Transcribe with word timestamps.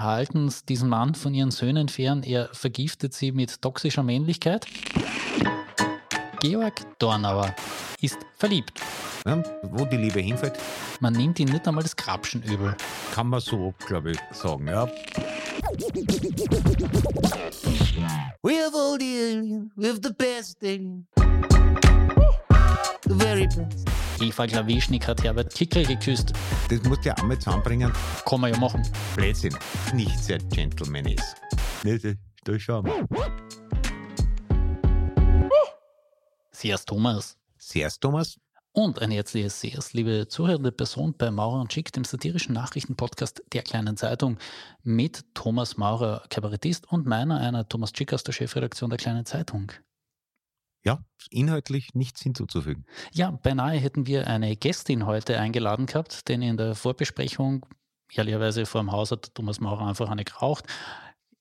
halten 0.00 0.52
diesen 0.68 0.88
Mann 0.88 1.14
von 1.14 1.34
ihren 1.34 1.50
Söhnen 1.50 1.88
fern. 1.88 2.22
Er 2.22 2.48
vergiftet 2.52 3.14
sie 3.14 3.32
mit 3.32 3.62
toxischer 3.62 4.02
Männlichkeit. 4.02 4.66
Georg 6.40 6.98
Dornauer 6.98 7.54
ist 8.00 8.18
verliebt. 8.38 8.80
Ja, 9.26 9.42
wo 9.62 9.84
die 9.84 9.98
Liebe 9.98 10.20
hinfällt. 10.20 10.54
Man 11.00 11.12
nimmt 11.12 11.38
ihn 11.38 11.48
nicht 11.48 11.68
einmal 11.68 11.82
das 11.82 11.94
Grabschen 11.94 12.42
übel. 12.42 12.74
Kann 13.14 13.28
man 13.28 13.40
so, 13.40 13.74
glaube 13.86 14.12
ich, 14.12 14.18
sagen, 14.32 14.66
ja. 14.66 14.88
We 18.42 18.56
have 18.56 18.74
all 18.74 18.98
the 18.98 19.04
alien, 19.04 19.70
we 19.76 19.88
have 19.88 20.00
the 20.02 20.12
best 20.12 20.62
alien. 20.62 21.06
The 23.06 23.14
very 23.14 23.46
best. 23.46 23.99
Eva 24.20 24.46
Klawischnik 24.46 25.08
hat 25.08 25.22
Herbert 25.22 25.54
Kickel 25.54 25.86
geküsst. 25.86 26.34
Das 26.68 26.82
musst 26.82 27.04
du 27.04 27.08
ja 27.08 27.14
einmal 27.14 27.38
zusammenbringen. 27.38 27.90
Kann 28.26 28.40
man 28.40 28.52
ja 28.52 28.58
machen. 28.58 28.82
Blödsinn. 29.16 29.56
Nicht 29.94 30.18
sehr 30.18 30.38
gentleman 30.38 31.06
ist. 31.06 31.36
Nicht, 31.84 32.18
da 32.44 32.58
schauen 32.58 32.84
wir. 32.84 33.08
Servus 36.52 36.84
Thomas. 36.84 37.38
Servus, 37.56 37.98
Thomas. 37.98 38.40
Und 38.72 39.00
ein 39.00 39.10
herzliches 39.10 39.58
Servus, 39.58 39.94
liebe 39.94 40.28
zuhörende 40.28 40.70
Person 40.70 41.14
bei 41.16 41.30
Maurer 41.30 41.62
und 41.62 41.72
Schick, 41.72 41.90
dem 41.92 42.04
satirischen 42.04 42.54
Nachrichtenpodcast 42.54 43.42
der 43.52 43.62
Kleinen 43.62 43.96
Zeitung 43.96 44.36
mit 44.82 45.24
Thomas 45.34 45.78
Maurer, 45.78 46.24
Kabarettist 46.28 46.86
und 46.92 47.06
meiner, 47.06 47.40
einer 47.40 47.66
Thomas 47.66 47.92
Schick 47.96 48.12
aus 48.12 48.22
der 48.22 48.32
Chefredaktion 48.32 48.90
der 48.90 48.98
Kleinen 48.98 49.24
Zeitung. 49.24 49.72
Ja, 50.82 51.04
inhaltlich 51.30 51.94
nichts 51.94 52.22
hinzuzufügen. 52.22 52.86
Ja, 53.12 53.30
beinahe 53.30 53.76
hätten 53.78 54.06
wir 54.06 54.26
eine 54.26 54.56
Gästin 54.56 55.06
heute 55.06 55.38
eingeladen 55.38 55.86
gehabt, 55.86 56.28
denn 56.28 56.40
in 56.40 56.56
der 56.56 56.74
Vorbesprechung, 56.74 57.66
ehrlicherweise 58.12 58.64
vor 58.64 58.80
dem 58.80 58.92
Haus 58.92 59.10
hat 59.10 59.34
Thomas 59.34 59.60
Maurer 59.60 59.86
einfach 59.86 60.08
eine 60.08 60.24
geraucht, 60.24 60.64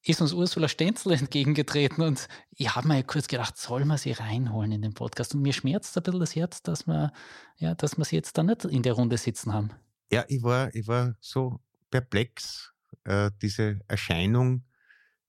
ist 0.04 0.22
uns 0.22 0.34
Ursula 0.34 0.68
Stenzel 0.68 1.12
entgegengetreten 1.20 2.04
und 2.04 2.28
ich 2.52 2.76
habe 2.76 2.88
mir 2.88 3.04
kurz 3.04 3.28
gedacht, 3.28 3.58
soll 3.58 3.86
man 3.86 3.98
sie 3.98 4.12
reinholen 4.12 4.72
in 4.72 4.82
den 4.82 4.94
Podcast? 4.94 5.36
Und 5.36 5.42
mir 5.42 5.54
schmerzt 5.54 5.96
ein 5.98 6.04
bisschen 6.04 6.20
das 6.20 6.36
Herz, 6.36 6.62
dass 6.62 6.88
wir, 6.88 7.14
ja, 7.58 7.76
dass 7.76 7.98
wir 7.98 8.06
sie 8.06 8.18
jetzt 8.18 8.38
da 8.38 8.44
nicht 8.44 8.66
in 8.66 8.84
der 8.84 8.94
Runde 8.94 9.18
sitzen 9.18 9.54
haben. 9.54 9.72
Ja, 10.12 10.26
ich 10.28 10.44
war, 10.44 10.74
ich 10.74 10.88
war 10.88 11.16
so 11.20 11.60
perplex. 11.92 12.74
Äh, 13.04 13.32
diese 13.42 13.80
Erscheinung 13.88 14.64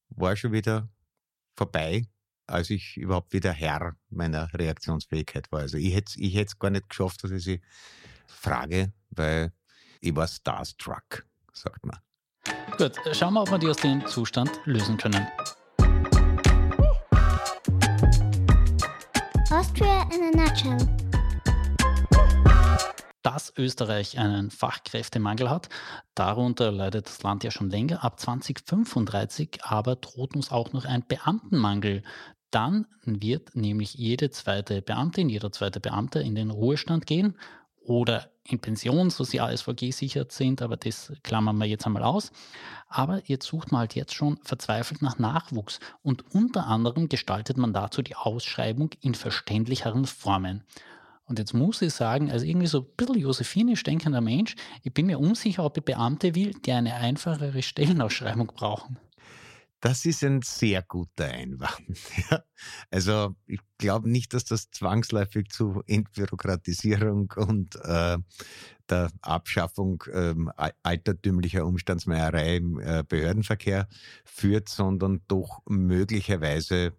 war 0.09 0.35
schon 0.35 0.53
wieder 0.53 0.89
vorbei 1.55 2.07
als 2.51 2.71
ich 2.71 2.97
überhaupt 2.97 3.33
wieder 3.33 3.53
Herr 3.53 3.97
meiner 4.11 4.53
Reaktionsfähigkeit 4.53 5.51
war. 5.53 5.61
Also 5.61 5.79
ich 5.79 5.95
hätte 5.95 6.11
es 6.11 6.17
ich 6.17 6.35
hätt's 6.35 6.59
gar 6.59 6.71
nicht 6.71 6.89
geschafft, 6.89 7.25
dass 7.25 7.31
ich 7.31 7.45
sie 7.45 7.61
frage, 8.27 8.93
weil 9.11 9.53
ich 10.01 10.15
war 10.15 10.29
starstruck, 10.29 11.27
sagt 11.53 11.87
man. 11.87 11.99
Gut, 12.77 12.95
schauen 13.13 13.35
wir, 13.35 13.43
ob 13.43 13.51
wir 13.51 13.59
die 13.59 13.69
aus 13.69 13.77
dem 13.77 14.07
Zustand 14.07 14.51
lösen 14.65 14.97
können. 14.97 15.27
Austria 19.51 20.09
in 20.13 20.23
a 20.23 20.45
nutshell 20.45 20.79
dass 23.23 23.53
Österreich 23.57 24.19
einen 24.19 24.51
Fachkräftemangel 24.51 25.51
hat. 25.51 25.69
Darunter 26.15 26.73
leidet 26.73 27.07
das 27.07 27.23
Land 27.23 27.45
ja 27.45 27.51
schon 27.51 27.71
länger. 27.71 28.03
Ab 28.03 28.19
2035 28.19 29.61
aber 29.63 29.97
droht 29.97 30.35
uns 30.35 30.51
auch 30.51 30.73
noch 30.73 30.85
ein 30.85 31.05
Beamtenmangel. 31.07 32.03
Dann 32.51 32.87
wird 33.05 33.55
nämlich 33.55 33.95
jede 33.95 34.31
zweite 34.31 34.83
Beamtin, 34.83 35.29
jeder 35.29 35.53
zweite 35.53 35.81
Beamte 35.81 36.21
in 36.21 36.35
den 36.35 36.51
Ruhestand 36.51 37.07
gehen 37.07 37.37
oder 37.81 38.31
in 38.45 38.59
Pension, 38.59 39.11
so 39.11 39.25
sie 39.25 39.41
ASVG 39.41 39.93
sichert 39.93 40.33
sind, 40.33 40.61
aber 40.63 40.77
das 40.77 41.13
klammern 41.23 41.59
wir 41.59 41.67
jetzt 41.67 41.87
einmal 41.87 42.03
aus. 42.03 42.33
Aber 42.89 43.23
jetzt 43.27 43.47
sucht 43.47 43.71
man 43.71 43.81
halt 43.81 43.95
jetzt 43.95 44.15
schon 44.15 44.39
verzweifelt 44.43 45.03
nach 45.03 45.19
Nachwuchs 45.19 45.79
und 46.03 46.35
unter 46.35 46.67
anderem 46.67 47.09
gestaltet 47.09 47.57
man 47.57 47.73
dazu 47.73 48.03
die 48.03 48.17
Ausschreibung 48.17 48.91
in 49.01 49.15
verständlicheren 49.15 50.07
Formen. 50.07 50.65
Und 51.27 51.39
jetzt 51.39 51.55
muss 51.55 51.81
ich 51.81 51.95
sagen, 51.95 52.33
als 52.33 52.43
irgendwie 52.43 52.67
so 52.67 52.81
ein 52.81 52.87
bisschen 52.97 53.19
josephinisch 53.19 53.85
denkender 53.85 54.21
Mensch, 54.21 54.57
ich 54.83 54.93
bin 54.93 55.07
mir 55.07 55.21
unsicher, 55.21 55.65
ob 55.65 55.77
ich 55.77 55.85
Beamte 55.85 56.35
will, 56.35 56.53
die 56.67 56.73
eine 56.73 56.95
einfachere 56.95 57.63
Stellenausschreibung 57.63 58.49
brauchen. 58.49 58.99
Das 59.81 60.05
ist 60.05 60.23
ein 60.23 60.43
sehr 60.43 60.83
guter 60.83 61.27
Einwand. 61.27 61.99
Ja. 62.31 62.45
Also 62.91 63.35
ich 63.47 63.61
glaube 63.79 64.11
nicht, 64.11 64.35
dass 64.35 64.45
das 64.45 64.71
zwangsläufig 64.71 65.49
zu 65.49 65.83
Entbürokratisierung 65.87 67.33
und 67.37 67.77
äh, 67.77 68.19
der 68.91 69.11
Abschaffung 69.23 70.03
äh, 70.13 70.35
altertümlicher 70.83 71.65
Umstandsmeierei 71.65 72.57
im 72.57 72.79
äh, 72.79 73.03
Behördenverkehr 73.09 73.89
führt, 74.25 74.69
sondern 74.69 75.23
doch 75.29 75.63
möglicherweise 75.67 76.93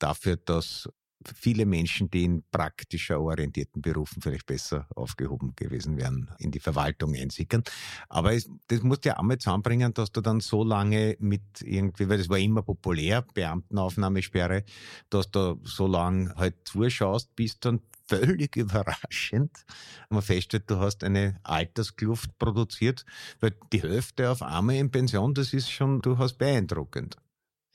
dafür, 0.00 0.36
dass 0.36 0.88
viele 1.34 1.66
Menschen, 1.66 2.10
die 2.10 2.24
in 2.24 2.44
praktischer 2.50 3.20
orientierten 3.20 3.82
Berufen 3.82 4.22
vielleicht 4.22 4.46
besser 4.46 4.86
aufgehoben 4.94 5.54
gewesen 5.56 5.96
wären, 5.96 6.30
in 6.38 6.50
die 6.50 6.60
Verwaltung 6.60 7.14
einsickern. 7.14 7.62
Aber 8.08 8.34
es, 8.34 8.50
das 8.68 8.82
musst 8.82 9.04
du 9.04 9.10
ja 9.10 9.18
auch 9.18 9.22
mal 9.22 9.38
zusammenbringen, 9.38 9.94
dass 9.94 10.12
du 10.12 10.20
dann 10.20 10.40
so 10.40 10.64
lange 10.64 11.16
mit 11.18 11.42
irgendwie, 11.62 12.08
weil 12.08 12.18
das 12.18 12.28
war 12.28 12.38
immer 12.38 12.62
populär, 12.62 13.22
Beamtenaufnahmesperre, 13.34 14.64
dass 15.10 15.30
du 15.30 15.60
so 15.64 15.86
lange 15.86 16.34
halt 16.36 16.56
zuschaust, 16.64 17.34
bis 17.36 17.58
dann 17.60 17.80
völlig 18.06 18.56
überraschend 18.56 19.64
man 20.10 20.22
feststellt, 20.22 20.70
du 20.70 20.78
hast 20.78 21.04
eine 21.04 21.38
Alterskluft 21.42 22.38
produziert, 22.38 23.04
weil 23.40 23.54
die 23.72 23.82
Hälfte 23.82 24.30
auf 24.30 24.42
einmal 24.42 24.76
in 24.76 24.90
Pension, 24.90 25.34
das 25.34 25.52
ist 25.52 25.70
schon 25.70 26.00
durchaus 26.00 26.34
beeindruckend. 26.34 27.16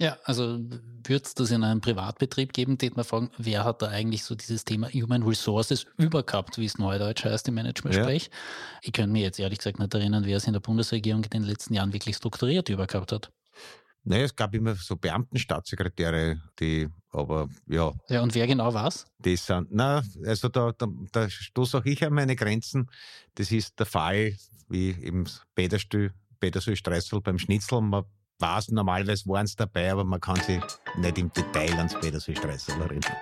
Ja, 0.02 0.18
also 0.24 0.60
würde 1.04 1.26
es 1.26 1.34
das 1.34 1.52
in 1.52 1.62
einem 1.62 1.82
Privatbetrieb 1.82 2.54
geben, 2.54 2.78
den 2.78 2.94
man 2.96 3.04
fragen, 3.04 3.32
wer 3.38 3.66
hat 3.66 3.82
da 3.82 3.90
eigentlich 3.90 4.24
so 4.24 4.34
dieses 4.34 4.64
Thema 4.64 4.88
Human 4.94 5.24
Resources 5.24 5.86
übergehabt, 5.98 6.58
wie 6.58 6.66
es 6.66 6.78
neudeutsch 6.78 7.26
heißt 7.26 7.50
im 7.50 7.56
Management-Sprech. 7.56 8.24
Ja. 8.24 8.38
Ich 8.82 8.94
könnte 8.94 9.12
mir 9.12 9.24
jetzt 9.24 9.40
ehrlich 9.40 9.60
gesagt 9.60 9.78
nicht 9.78 9.94
erinnern, 9.94 10.24
wer 10.26 10.38
es 10.38 10.48
in 10.48 10.54
der 10.54 10.62
Bundesregierung 10.62 11.24
in 11.26 11.30
den 11.30 11.44
letzten 11.44 11.74
Jahren 11.74 11.92
wirklich 11.92 12.16
strukturiert 12.16 12.70
übergehabt 12.70 13.12
hat. 13.12 13.30
Naja, 14.06 14.24
es 14.24 14.36
gab 14.36 14.56
immer 14.56 14.76
so 14.76 14.96
Beamtenstaatssekretäre, 14.96 16.42
die 16.62 16.88
aber 17.12 17.50
ja. 17.68 17.92
Ja, 18.08 18.22
und 18.22 18.34
wer 18.34 18.48
genau 18.48 18.74
war's? 18.74 19.06
Die 19.18 19.36
sind, 19.36 19.68
na, 19.72 20.02
also 20.26 20.48
da, 20.48 20.72
da, 20.78 20.88
da 21.12 21.30
stoße 21.30 21.78
auch 21.78 21.86
ich 21.86 22.06
an 22.06 22.14
meine 22.14 22.38
Grenzen. 22.38 22.90
Das 23.36 23.52
ist 23.52 23.78
der 23.78 23.86
Fall, 23.86 24.38
wie 24.70 24.92
eben 24.92 25.26
Peterstühl, 25.56 26.14
Petersöhl 26.40 26.78
Stressel 26.78 27.20
beim 27.20 27.38
Schnitzel. 27.38 27.82
Man 27.82 28.06
weiß, 28.40 28.72
normalerweise 28.72 29.28
waren 29.28 29.46
es 29.46 29.56
dabei, 29.56 29.92
aber 29.92 30.04
man 30.04 30.20
kann 30.20 30.40
sich 30.42 30.62
nicht 30.98 31.18
im 31.18 31.32
Detail 31.34 31.74
ans 31.78 31.94
Petersee 32.00 32.36
Stressel 32.36 32.80
erinnern. 32.82 33.16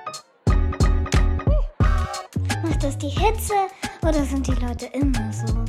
Macht 2.63 2.83
das 2.83 2.97
die 2.97 3.09
Hitze 3.09 3.53
oder 4.01 4.23
sind 4.23 4.47
die 4.47 4.53
Leute 4.53 4.87
immer 4.87 5.31
so? 5.33 5.65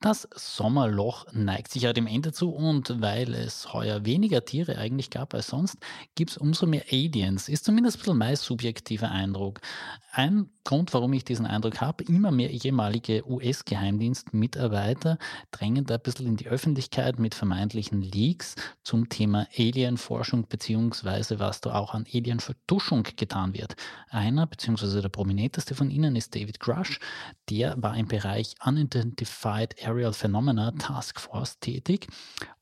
Das 0.00 0.28
Sommerloch 0.36 1.26
neigt 1.32 1.72
sich 1.72 1.82
ja 1.82 1.92
dem 1.92 2.06
Ende 2.06 2.32
zu 2.32 2.50
und 2.50 3.00
weil 3.00 3.34
es 3.34 3.72
heuer 3.72 4.04
weniger 4.04 4.44
Tiere 4.44 4.78
eigentlich 4.78 5.10
gab 5.10 5.34
als 5.34 5.48
sonst, 5.48 5.78
gibt 6.14 6.30
es 6.30 6.36
umso 6.36 6.66
mehr 6.66 6.84
Aliens. 6.92 7.48
Ist 7.48 7.64
zumindest 7.64 7.96
ein 7.96 8.00
bisschen 8.00 8.18
mein 8.18 8.36
subjektiver 8.36 9.10
Eindruck. 9.10 9.60
Ein 10.12 10.50
Grund, 10.66 10.92
warum 10.94 11.12
ich 11.12 11.24
diesen 11.24 11.46
Eindruck 11.46 11.80
habe, 11.80 12.02
immer 12.02 12.32
mehr 12.32 12.50
ehemalige 12.50 13.24
US-Geheimdienstmitarbeiter 13.30 15.16
drängen 15.52 15.84
da 15.84 15.94
ein 15.94 16.00
bisschen 16.00 16.26
in 16.26 16.36
die 16.36 16.48
Öffentlichkeit 16.48 17.20
mit 17.20 17.36
vermeintlichen 17.36 18.02
Leaks 18.02 18.56
zum 18.82 19.08
Thema 19.08 19.46
Alienforschung 19.56 20.48
beziehungsweise 20.48 21.38
was 21.38 21.60
da 21.60 21.76
auch 21.76 21.94
an 21.94 22.04
Alienvertuschung 22.12 23.04
getan 23.16 23.54
wird. 23.54 23.76
Einer, 24.10 24.48
beziehungsweise 24.48 25.00
der 25.00 25.08
prominenteste 25.08 25.76
von 25.76 25.88
ihnen 25.88 26.16
ist 26.16 26.34
David 26.34 26.58
Grush. 26.58 26.98
Der 27.48 27.80
war 27.80 27.96
im 27.96 28.08
Bereich 28.08 28.56
Unidentified 28.64 29.76
Aerial 29.80 30.12
Phenomena 30.12 30.72
Task 30.72 31.20
Force 31.20 31.60
tätig 31.60 32.08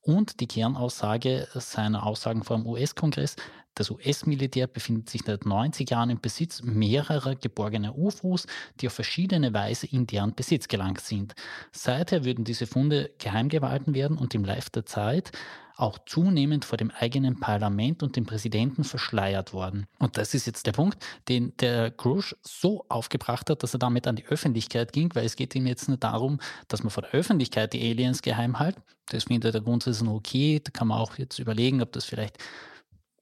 und 0.03 0.41
die 0.41 0.47
Kernaussage 0.47 1.49
seiner 1.55 2.05
Aussagen 2.05 2.45
vor 2.45 2.59
dem 2.59 2.67
US-Kongress, 2.67 3.37
das 3.75 3.91
US-Militär 3.91 4.67
befindet 4.67 5.11
sich 5.11 5.23
seit 5.25 5.47
90 5.47 5.91
Jahren 5.91 6.11
im 6.11 6.21
Besitz 6.21 6.63
mehrerer 6.63 7.35
geborgener 7.35 7.97
UFOs, 7.97 8.47
die 8.81 8.87
auf 8.87 8.93
verschiedene 8.93 9.53
Weise 9.53 9.87
in 9.87 10.07
deren 10.07 10.35
Besitz 10.35 10.69
gelangt 10.69 11.01
sind. 11.01 11.35
Seither 11.73 12.25
würden 12.25 12.45
diese 12.45 12.67
Funde 12.67 13.11
geheim 13.19 13.49
gehalten 13.49 13.95
werden 13.95 14.17
und 14.17 14.35
im 14.35 14.45
Laufe 14.45 14.71
der 14.71 14.87
Zeit 14.87 15.33
auch 15.77 15.99
zunehmend 16.07 16.65
vor 16.65 16.79
dem 16.79 16.91
eigenen 16.91 17.41
Parlament 17.41 18.03
und 18.03 18.17
dem 18.17 18.27
Präsidenten 18.27 18.85
verschleiert 18.85 19.53
worden. 19.53 19.87
Und 19.99 20.17
das 20.17 20.35
ist 20.35 20.47
jetzt 20.47 20.67
der 20.67 20.73
Punkt, 20.73 21.05
den 21.29 21.53
der 21.59 21.91
Grush 21.91 22.37
so 22.43 22.85
aufgebracht 22.89 23.51
hat, 23.51 23.63
dass 23.63 23.75
er 23.75 23.81
damit 23.81 24.07
an 24.07 24.17
die 24.17 24.27
Öffentlichkeit 24.27 24.93
ging, 24.93 25.13
weil 25.15 25.27
es 25.27 25.37
geht 25.37 25.55
ihm 25.55 25.67
jetzt 25.67 25.89
nicht 25.89 26.05
darum, 26.05 26.39
dass 26.69 26.85
man 26.85 26.91
vor 26.91 27.03
der 27.03 27.13
Öffentlichkeit 27.13 27.73
die 27.73 27.91
Aliens 27.91 28.23
geheim 28.23 28.59
hält. 28.59 28.77
Das 29.07 29.25
findet 29.25 29.55
er 29.55 29.61
grundsätzlich 29.61 30.09
okay. 30.09 30.61
Da 30.63 30.71
kann 30.71 30.89
man 30.89 30.99
auch 30.99 31.19
jetzt 31.19 31.39
überlegen, 31.39 31.83
ob 31.83 31.93
das 31.93 32.05
vielleicht 32.05 32.39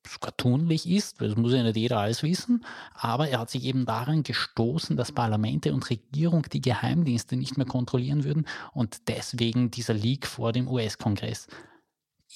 sogar 0.06 0.36
tunlich 0.36 0.88
ist, 0.88 1.20
das 1.20 1.36
muss 1.36 1.52
ja 1.52 1.62
nicht 1.62 1.76
jeder 1.76 1.98
alles 1.98 2.22
wissen, 2.22 2.64
aber 2.94 3.28
er 3.28 3.40
hat 3.40 3.50
sich 3.50 3.64
eben 3.64 3.86
daran 3.86 4.22
gestoßen, 4.22 4.96
dass 4.96 5.12
Parlamente 5.12 5.72
und 5.72 5.88
Regierung 5.88 6.46
die 6.52 6.60
Geheimdienste 6.60 7.36
nicht 7.36 7.56
mehr 7.56 7.66
kontrollieren 7.66 8.24
würden 8.24 8.46
und 8.72 9.08
deswegen 9.08 9.70
dieser 9.70 9.94
Leak 9.94 10.26
vor 10.26 10.52
dem 10.52 10.68
US-Kongress. 10.68 11.46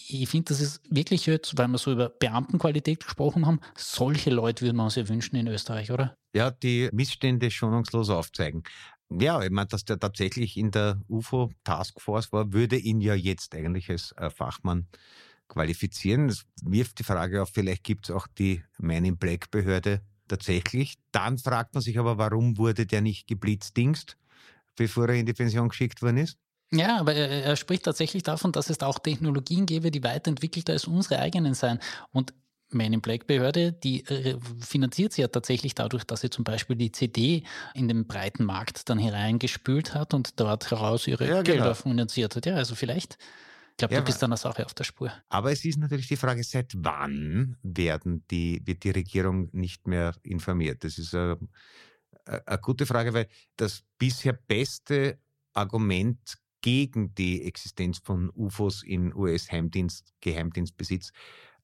Ich 0.09 0.29
finde, 0.29 0.51
das 0.51 0.61
ist 0.61 0.83
wirklich 0.91 1.25
jetzt, 1.27 1.57
weil 1.57 1.69
wir 1.69 1.79
so 1.79 1.91
über 1.91 2.11
Beamtenqualität 2.11 3.05
gesprochen 3.05 3.47
haben, 3.47 3.61
solche 3.77 4.31
Leute 4.31 4.65
würden 4.65 4.77
wir 4.77 4.85
uns 4.85 4.97
ja 4.97 5.09
wünschen 5.09 5.37
in 5.37 5.47
Österreich, 5.47 5.91
oder? 5.91 6.15
Ja, 6.35 6.51
die 6.51 6.91
Missstände 6.93 7.51
schonungslos 7.51 8.11
aufzeigen. 8.11 8.63
Ja, 9.11 9.41
ich 9.43 9.51
meine, 9.51 9.69
dass 9.69 9.85
der 9.85 9.99
tatsächlich 9.99 10.57
in 10.57 10.71
der 10.71 11.01
UFO-Taskforce 11.09 12.33
war, 12.33 12.53
würde 12.53 12.77
ihn 12.77 13.01
ja 13.01 13.15
jetzt 13.15 13.55
eigentlich 13.55 13.89
als 13.89 14.13
äh, 14.17 14.31
Fachmann 14.31 14.89
qualifizieren. 15.49 16.29
Das 16.29 16.45
wirft 16.63 16.99
die 16.99 17.05
Frage 17.05 17.43
auf, 17.43 17.51
vielleicht 17.53 17.85
gibt 17.85 18.09
es 18.09 18.15
auch 18.15 18.27
die 18.27 18.63
Man 18.79 19.05
in 19.05 19.17
Black-Behörde 19.17 20.01
tatsächlich. 20.29 20.97
Dann 21.13 21.39
fragt 21.39 21.75
man 21.75 21.83
sich 21.83 21.99
aber, 21.99 22.19
warum 22.19 22.59
wurde 22.59 22.87
der 22.87 23.01
nicht 23.01 23.27
geblitzdingst, 23.27 24.17
bevor 24.77 25.09
er 25.09 25.15
in 25.15 25.27
die 25.27 25.33
Pension 25.33 25.69
geschickt 25.69 26.03
worden 26.03 26.19
ist? 26.19 26.39
Ja, 26.73 26.99
aber 26.99 27.15
er, 27.15 27.45
er, 27.45 27.57
spricht 27.57 27.85
tatsächlich 27.85 28.23
davon, 28.25 28.53
dass 28.53 28.71
es 28.71 28.79
da 28.79 28.87
auch 28.87 28.99
Technologien 28.99 29.67
gäbe, 29.67 29.91
die 29.91 30.03
weiterentwickelter 30.03 30.73
als 30.73 30.87
unsere 30.87 31.21
eigenen 31.21 31.55
seien. 31.55 31.79
Und 32.11 32.35
Man 32.71 32.93
in 32.93 33.01
Black 33.01 33.29
Behörde, 33.29 33.73
die 33.73 34.05
äh, 34.07 34.37
finanziert 34.59 35.13
sie 35.13 35.23
ja 35.23 35.29
tatsächlich 35.29 35.77
dadurch, 35.77 36.03
dass 36.03 36.23
sie 36.23 36.31
zum 36.31 36.43
Beispiel 36.43 36.75
die 36.75 36.91
CD 36.91 37.45
in 37.75 37.87
den 37.87 38.09
breiten 38.09 38.45
Markt 38.45 38.89
dann 38.89 38.99
hereingespült 38.99 39.95
hat 39.95 40.13
und 40.13 40.41
dort 40.41 40.69
heraus 40.73 41.07
ihre 41.07 41.29
ja, 41.29 41.43
Gelder 41.43 41.63
genau. 41.63 41.75
finanziert 41.75 42.35
hat. 42.35 42.47
Ja, 42.47 42.57
also 42.57 42.75
vielleicht, 42.75 43.17
ich 43.77 43.79
glaube, 43.79 43.93
ja, 43.93 44.01
du 44.01 44.07
bist 44.07 44.23
dann 44.23 44.35
Sache 44.39 44.65
auf 44.65 44.73
der 44.73 44.85
Spur. 44.85 45.13
Aber 45.29 45.53
es 45.53 45.63
ist 45.67 45.77
natürlich 45.77 46.09
die 46.09 46.17
Frage, 46.17 46.43
seit 46.43 46.73
wann 46.79 47.59
werden 47.63 48.25
die, 48.31 48.63
wird 48.65 48.85
die 48.85 48.91
Regierung 48.91 49.51
nicht 49.53 49.87
mehr 49.87 50.15
informiert? 50.23 50.83
Das 50.83 50.97
ist 50.97 51.15
eine, 51.15 51.37
eine 52.25 52.59
gute 52.59 52.87
Frage, 52.87 53.13
weil 53.13 53.29
das 53.57 53.85
bisher 53.99 54.33
beste 54.33 55.19
Argument 55.53 56.39
gegen 56.63 57.15
die 57.17 57.43
Existenz 57.43 57.99
von 57.99 58.31
UFOs 58.35 58.83
in 58.83 59.15
US-Geheimdienst, 59.15 60.15
Geheimdienstbesitz 60.23 61.13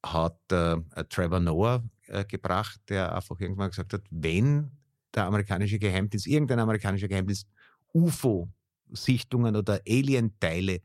hat 0.05 0.39
äh, 0.53 0.77
Trevor 1.09 1.41
Noah 1.41 1.83
äh, 2.09 2.27
gebracht, 2.27 2.79
der 2.91 3.15
einfach 3.15 3.41
irgendwann 3.41 3.71
gesagt 3.71 3.95
hat, 3.95 4.03
wenn 4.11 4.71
der 5.15 5.25
amerikanische 5.25 5.79
Geheimdienst, 5.79 6.27
irgendein 6.27 6.59
amerikanischer 6.59 7.09
Geheimdienst 7.09 7.49
UFO-Sichtungen 7.95 9.57
oder 9.57 9.81
Alien-Teile 9.89 10.83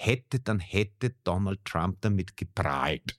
hätte, 0.00 0.40
dann 0.40 0.60
hätte 0.60 1.14
Donald 1.24 1.64
Trump 1.64 1.98
damit 2.00 2.36
geprahlt 2.36 3.18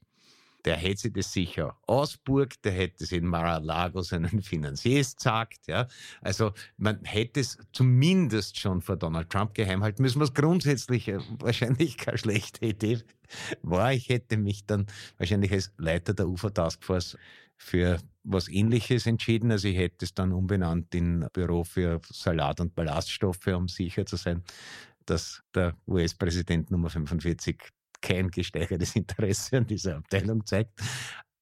der 0.65 0.77
hätte 0.77 1.01
sich 1.01 1.13
das 1.13 1.33
sicher 1.33 1.77
ausburgt, 1.87 2.63
der 2.65 2.73
hätte 2.73 3.03
es 3.03 3.11
in 3.11 3.25
Mar-a-Lago 3.25 4.01
seinen 4.01 4.41
Finanziers 4.43 5.15
gesagt. 5.15 5.67
Ja. 5.67 5.87
Also 6.21 6.53
man 6.77 7.03
hätte 7.03 7.39
es 7.39 7.57
zumindest 7.71 8.59
schon 8.59 8.81
vor 8.81 8.97
Donald 8.97 9.29
Trump 9.29 9.53
geheim 9.53 9.83
halten 9.83 10.01
müssen, 10.01 10.19
was 10.19 10.33
grundsätzlich 10.33 11.07
äh, 11.07 11.19
wahrscheinlich 11.39 11.97
keine 11.97 12.17
schlechte 12.17 12.65
Idee 12.65 12.99
war. 13.61 13.93
Ich 13.93 14.09
hätte 14.09 14.37
mich 14.37 14.65
dann 14.65 14.85
wahrscheinlich 15.17 15.51
als 15.51 15.71
Leiter 15.77 16.13
der 16.13 16.27
UFO 16.27 16.49
Taskforce 16.49 17.17
für 17.57 17.99
was 18.23 18.47
Ähnliches 18.47 19.05
entschieden. 19.05 19.51
Also 19.51 19.67
ich 19.67 19.77
hätte 19.77 20.05
es 20.05 20.13
dann 20.13 20.31
umbenannt 20.31 20.93
in 20.93 21.27
Büro 21.33 21.63
für 21.63 22.01
Salat 22.09 22.59
und 22.59 22.75
Ballaststoffe, 22.75 23.47
um 23.47 23.67
sicher 23.67 24.05
zu 24.05 24.15
sein, 24.15 24.43
dass 25.11 25.41
der 25.53 25.75
US-Präsident 25.87 26.71
Nummer 26.71 26.89
45 26.89 27.61
kein 28.01 28.29
gesteigertes 28.29 28.95
Interesse 28.95 29.57
an 29.57 29.67
dieser 29.67 29.97
Abteilung 29.97 30.45
zeigt. 30.45 30.71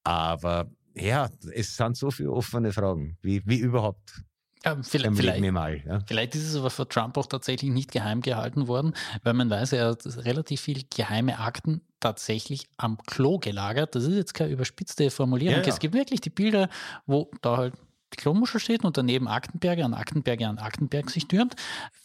Aber 0.03 0.69
ja, 0.95 1.29
es 1.53 1.75
sind 1.75 1.95
so 1.95 2.11
viele 2.11 2.31
offene 2.31 2.73
Fragen, 2.73 3.17
wie, 3.21 3.41
wie 3.45 3.59
überhaupt 3.59 4.23
ja, 4.65 4.77
vielleicht, 4.83 5.15
vielleicht, 5.15 5.51
mal, 5.53 5.81
ja. 5.85 6.01
vielleicht, 6.05 6.35
ist 6.35 6.49
es 6.49 6.55
aber 6.57 6.69
für 6.69 6.85
Trump 6.85 7.17
auch 7.17 7.27
tatsächlich 7.27 7.71
nicht 7.71 7.91
geheim 7.91 8.19
gehalten 8.19 8.67
worden, 8.67 8.93
weil 9.23 9.33
man 9.33 9.49
weiß, 9.49 9.71
er 9.71 9.91
hat 9.91 10.05
relativ 10.25 10.59
viele 10.59 10.83
geheime 10.93 11.39
Akten 11.39 11.81
tatsächlich 12.01 12.67
am 12.75 12.97
Klo 12.97 13.37
gelagert. 13.37 13.95
Das 13.95 14.03
ist 14.03 14.15
jetzt 14.15 14.33
keine 14.33 14.51
überspitzte 14.51 15.11
Formulierung. 15.11 15.59
Ja, 15.59 15.61
ja. 15.61 15.69
Es 15.69 15.79
gibt 15.79 15.93
wirklich 15.93 16.19
die 16.19 16.29
Bilder, 16.29 16.67
wo 17.05 17.31
da 17.41 17.55
halt 17.55 17.75
die 18.13 18.17
Klomuschel 18.17 18.59
steht 18.59 18.83
und 18.83 18.97
daneben 18.97 19.27
Aktenberge 19.27 19.85
an 19.85 19.93
Aktenberge 19.93 20.47
an 20.47 20.57
Aktenberg 20.57 21.09
sich 21.09 21.27
türmt. 21.27 21.55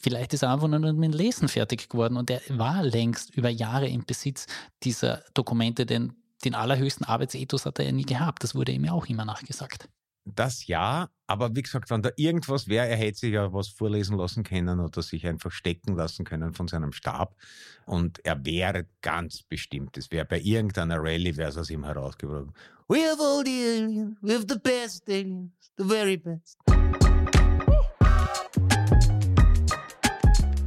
Vielleicht 0.01 0.35
ist 0.35 0.43
er 0.43 0.53
einfach 0.53 0.69
nur 0.69 0.79
mit 0.79 1.03
dem 1.03 1.13
Lesen 1.13 1.49
fertig 1.49 1.89
geworden 1.89 2.17
und 2.17 2.31
er 2.31 2.41
war 2.49 2.83
längst 2.83 3.35
über 3.35 3.49
Jahre 3.49 3.89
im 3.89 4.05
Besitz 4.05 4.47
dieser 4.83 5.23
Dokumente, 5.35 5.87
denn 5.87 6.15
den 6.45 6.55
allerhöchsten 6.55 7.07
Arbeitsethos 7.07 7.65
hat 7.67 7.79
er 7.79 7.87
ja 7.87 7.93
nie 7.93 8.05
gehabt. 8.05 8.45
Das 8.45 8.55
wurde 8.55 8.73
ihm 8.73 8.85
ja 8.85 8.93
auch 8.93 9.07
immer 9.07 9.25
nachgesagt. 9.25 9.89
Das 10.27 10.67
ja, 10.67 11.11
aber 11.27 11.55
wie 11.55 11.63
gesagt, 11.63 11.91
wenn 11.91 12.01
da 12.01 12.11
irgendwas 12.17 12.67
wäre, 12.67 12.89
er 12.89 12.97
hätte 12.97 13.19
sich 13.19 13.33
ja 13.35 13.53
was 13.53 13.69
vorlesen 13.69 14.17
lassen 14.17 14.43
können 14.43 14.81
oder 14.81 15.03
sich 15.03 15.27
einfach 15.27 15.51
stecken 15.51 15.97
lassen 15.97 16.25
können 16.25 16.55
von 16.55 16.67
seinem 16.67 16.93
Stab. 16.93 17.37
Und 17.85 18.25
er 18.25 18.43
wäre 18.45 18.87
ganz 19.03 19.43
bestimmt, 19.43 19.99
es 19.99 20.11
wäre 20.11 20.25
bei 20.25 20.41
irgendeiner 20.41 20.97
Rallye, 20.99 21.37
wäre 21.37 21.51
es 21.51 21.59
aus 21.59 21.69
ihm 21.69 21.85
herausgebrochen. 21.85 22.55
We 22.89 23.01
have 23.01 23.21
all 23.21 23.45
the 23.45 23.51
aliens, 23.51 24.17
we 24.23 24.33
have 24.33 24.47
the 24.49 24.59
best 24.59 25.09
aliens, 25.09 25.53
the 25.77 25.85
very 25.85 26.17
best. 26.17 26.59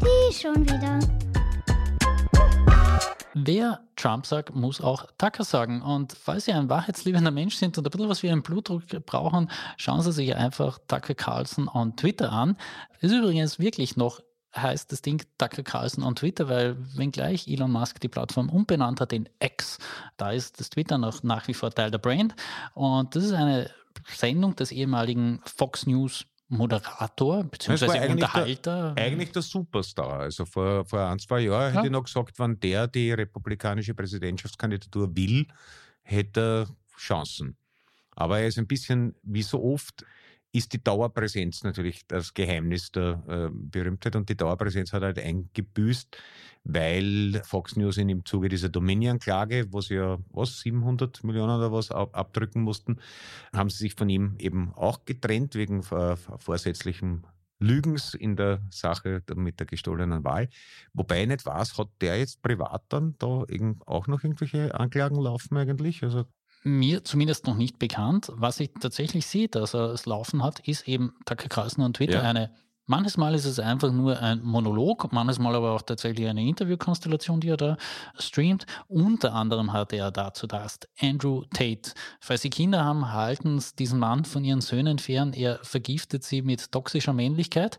Die 0.01 0.33
schon 0.33 0.63
wieder. 0.65 1.27
Wer 3.45 3.81
Trump 3.95 4.25
sagt, 4.25 4.56
muss 4.56 4.81
auch 4.81 5.06
Tucker 5.18 5.44
sagen. 5.44 5.81
Und 5.81 6.13
falls 6.13 6.45
Sie 6.45 6.54
ein 6.54 6.69
wahrheitsliebender 6.69 7.31
Mensch 7.31 7.56
sind 7.56 7.78
und 7.78 7.86
ein 7.86 7.92
bisschen 7.92 8.10
was 8.10 8.24
wie 8.24 8.31
einen 8.31 8.42
Blutdruck 8.42 8.84
brauchen, 9.06 9.51
schauen 9.78 10.01
Sie 10.01 10.12
sich 10.12 10.36
einfach 10.36 10.80
Tucker 10.88 11.13
Carlson 11.13 11.68
on 11.68 11.95
Twitter 11.95 12.31
an. 12.31 12.57
Ist 13.00 13.13
übrigens 13.13 13.60
wirklich 13.60 13.95
noch 13.95 14.22
heißt 14.56 14.92
das 14.92 15.04
Ding 15.04 15.24
Tucker 15.38 15.62
Carlson 15.62 16.04
on 16.04 16.16
Twitter, 16.16 16.50
weil 16.50 16.78
wenngleich 16.95 17.48
Elon 17.48 17.72
Musk 17.72 18.00
die 18.00 18.07
Plattform 18.07 18.50
umbenannt 18.50 19.00
hat 19.01 19.13
in 19.13 19.30
X, 19.40 19.78
da 20.16 20.31
ist 20.31 20.60
das 20.60 20.72
Twitter 20.72 20.98
noch 20.98 21.22
nach 21.22 21.48
wie 21.48 21.54
vor 21.54 21.69
Teil 21.69 21.92
der 21.92 22.00
Brand. 22.00 22.33
Und 22.74 23.16
das 23.16 23.25
ist 23.25 23.33
eine 23.33 23.69
Sendung 24.07 24.56
des 24.56 24.72
ehemaligen 24.72 25.42
Fox 25.45 25.86
News 25.86 26.25
Moderator 26.50 27.44
bzw. 27.44 28.10
Unterhalter. 28.10 28.94
Der, 28.94 29.06
eigentlich 29.06 29.32
der 29.32 29.42
Superstar. 29.42 30.22
Also 30.22 30.46
vor, 30.46 30.86
vor 30.86 31.02
ein, 31.02 31.20
zwei 31.20 31.42
Jahren 31.42 31.74
ja. 31.74 31.80
hätte 31.80 31.88
ich 31.88 31.92
noch 31.92 32.06
gesagt, 32.06 32.40
wenn 32.40 32.60
der 32.60 32.88
die 32.88 33.12
republikanische 33.12 33.94
Präsidentschaftskandidatur 33.94 35.16
will, 35.16 35.48
hätte 36.04 36.40
er 36.40 36.68
Chancen. 36.98 37.58
Aber 38.16 38.40
er 38.40 38.48
ist 38.48 38.58
ein 38.58 38.68
bisschen, 38.68 39.16
wie 39.24 39.44
so 39.44 39.64
oft, 39.64 40.06
ist 40.52 40.74
die 40.74 40.84
Dauerpräsenz 40.84 41.64
natürlich 41.64 42.08
das 42.08 42.34
Geheimnis 42.34 42.92
der 42.92 43.24
äh, 43.28 43.50
Berühmtheit 43.52 44.16
und 44.16 44.30
die 44.30 44.38
Dauerpräsenz 44.38 44.94
hat 44.94 45.04
halt 45.04 45.20
eingebüßt, 45.20 46.18
weil 46.64 47.42
Fox 47.44 47.76
News 47.76 47.98
in 47.98 48.10
im 48.10 48.26
Zuge 48.26 48.50
dieser 48.50 48.70
Dominion-Klage, 48.70 49.68
wo 49.72 49.82
sie 49.82 49.96
ja 49.96 50.18
was 50.30 50.60
700 50.60 51.24
Millionen 51.24 51.57
oder 51.57 51.71
was 51.71 51.92
ab, 51.92 52.16
abdrücken 52.16 52.62
mussten, 52.62 53.00
haben 53.54 53.69
sie 53.69 53.78
sich 53.78 53.95
von 53.95 54.10
ihm 54.10 54.36
eben 54.40 54.74
auch 54.74 55.06
getrennt 55.06 55.56
wegen 55.56 55.81
äh, 55.92 56.16
vorsätzlichem 56.16 57.24
Lügens 57.60 58.14
in 58.14 58.36
der 58.36 58.62
Sache 58.69 59.24
mit 59.36 59.60
der 59.60 59.68
gestohlenen 59.68 60.24
Wahl. 60.24 60.50
Wobei 60.94 61.24
ich 61.24 61.28
nicht 61.28 61.45
weiß, 61.45 61.78
hat 61.78 61.90
der 62.02 62.18
jetzt 62.19 62.42
privat 62.42 62.83
dann 62.90 63.16
da 63.18 63.45
auch 63.86 64.07
noch 64.07 64.24
irgendwelche 64.24 64.76
Anklagen 64.76 65.19
laufen 65.19 65.57
eigentlich? 65.57 66.04
Also 66.04 66.26
mir 66.68 67.04
zumindest 67.04 67.47
noch 67.47 67.56
nicht 67.56 67.80
bekannt. 67.80 68.31
Was 68.36 68.59
ich 68.59 68.71
tatsächlich 68.80 69.26
sehe, 69.26 69.47
dass 69.47 69.74
er 69.74 69.92
es 69.92 70.06
laufen 70.06 70.44
hat, 70.44 70.59
ist 70.68 70.88
eben 70.88 71.14
Tucker 71.26 71.50
Carlson 71.50 71.83
und 71.83 71.97
Twitter 71.97 72.24
ja. 72.24 72.30
eine 72.30 72.52
Manches 72.90 73.18
Mal 73.18 73.36
ist 73.36 73.44
es 73.44 73.59
einfach 73.59 73.92
nur 73.92 74.18
ein 74.21 74.42
Monolog, 74.42 75.12
manches 75.12 75.40
Mal 75.40 75.54
aber 75.56 75.74
auch 75.74 75.81
tatsächlich 75.81 76.26
eine 76.26 76.42
Interviewkonstellation, 76.47 77.42
die 77.42 77.50
er 77.50 77.57
da 77.57 77.78
streamt. 78.18 78.66
Unter 78.88 79.33
anderem 79.33 79.74
hatte 79.74 79.97
er 79.97 80.09
dazu 80.09 80.47
das 80.47 80.80
Andrew 80.97 81.44
Tate. 81.54 81.92
Falls 82.21 82.44
Sie 82.44 82.50
Kinder 82.50 82.86
haben, 82.86 83.12
halten 83.12 83.59
Sie 83.59 83.76
diesen 83.76 84.00
Mann 84.00 84.24
von 84.24 84.45
ihren 84.45 84.62
Söhnen 84.62 85.00
fern. 85.00 85.33
Er 85.33 85.59
vergiftet 85.64 86.24
sie 86.24 86.42
mit 86.42 86.71
toxischer 86.71 87.12
Männlichkeit 87.12 87.78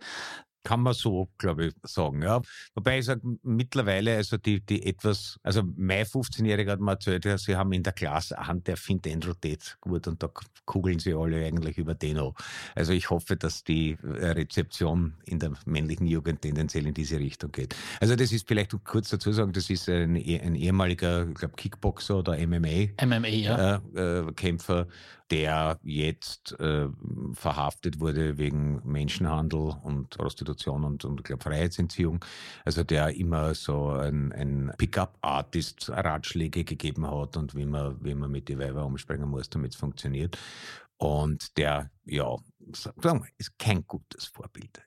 kann 0.65 0.81
man 0.81 0.95
so, 0.95 1.29
glaube 1.39 1.67
ich, 1.67 1.75
sagen. 1.83 2.23
Ja. 2.23 2.41
Wobei 2.75 2.99
ich 2.99 3.07
sage, 3.07 3.23
mittlerweile, 3.43 4.17
also 4.17 4.37
die, 4.37 4.61
die 4.61 4.85
etwas, 4.87 5.39
also 5.43 5.63
mein 5.77 6.05
15-Jähriger 6.05 6.73
hat 6.73 6.81
mir 6.81 6.93
erzählt, 6.93 7.25
ja, 7.25 7.39
sie 7.39 7.57
haben 7.57 7.73
in 7.73 7.83
der 7.83 7.93
Klasse 7.93 8.39
einen, 8.39 8.63
der 8.65 8.77
findet 8.77 9.13
Andrew 9.13 9.33
Tate 9.33 9.77
gut 9.81 10.07
und 10.07 10.23
da 10.23 10.31
kugeln 10.67 10.99
sie 10.99 11.15
alle 11.15 11.45
eigentlich 11.45 11.79
über 11.79 11.95
den 11.95 12.19
auch. 12.19 12.35
Also 12.75 12.93
ich 12.93 13.11
hoffe, 13.11 13.37
dass 13.37 13.65
die 13.65 13.97
äh, 14.03 14.27
Rezeption 14.27 15.15
in 15.25 15.39
der 15.39 15.53
männlichen 15.65 16.07
Jugend 16.07 16.43
tendenziell 16.43 16.87
in 16.87 16.95
diese 16.95 17.19
Richtung 17.19 17.53
geht. 17.53 17.75
Also 18.01 18.17
das 18.17 18.33
ist 18.33 18.47
vielleicht 18.47 18.73
kurz 18.85 19.11
dazu 19.11 19.33
sagen, 19.33 19.53
das 19.53 19.71
ist 19.71 19.89
ein, 19.89 20.17
ein 20.17 20.55
ehemaliger, 20.55 21.29
ich 21.29 21.35
glaube, 21.35 21.55
Kickboxer 21.57 22.19
oder 22.19 22.37
MMA, 22.47 22.89
MMA 23.05 23.29
ja. 23.29 23.81
äh, 23.95 24.19
äh, 24.19 24.33
Kämpfer 24.33 24.87
der 25.31 25.79
jetzt 25.83 26.59
äh, 26.61 26.89
verhaftet 27.35 28.01
wurde 28.01 28.39
wegen 28.39 28.81
Menschenhandel 28.85 29.75
und 29.83 30.11
Prostitution 30.11 30.85
und, 30.85 31.05
und 31.05 31.29
ich 31.29 31.43
Freiheitsentziehung. 31.43 32.25
Also 32.65 32.85
der 32.85 33.15
immer 33.15 33.55
so 33.55 33.91
ein, 33.91 34.33
ein 34.33 34.73
Pickup-Artist 34.79 35.91
Ratschläge 35.91 36.65
gegeben 36.65 37.11
hat 37.11 37.37
und 37.37 37.55
wie 37.55 37.67
man, 37.67 38.03
wie 38.03 38.15
man 38.15 38.31
mit 38.31 38.49
die 38.49 38.59
Weiber 38.59 38.85
umspringen 38.87 39.29
muss, 39.29 39.51
damit 39.51 39.73
es 39.73 39.77
funktioniert. 39.79 40.39
Und 40.97 41.57
der, 41.57 41.91
ja, 42.05 42.37
sagen 42.73 43.23
wir, 43.23 43.29
ist 43.39 43.59
kein 43.59 43.87
gutes 43.87 44.27
Vorbild. 44.27 44.83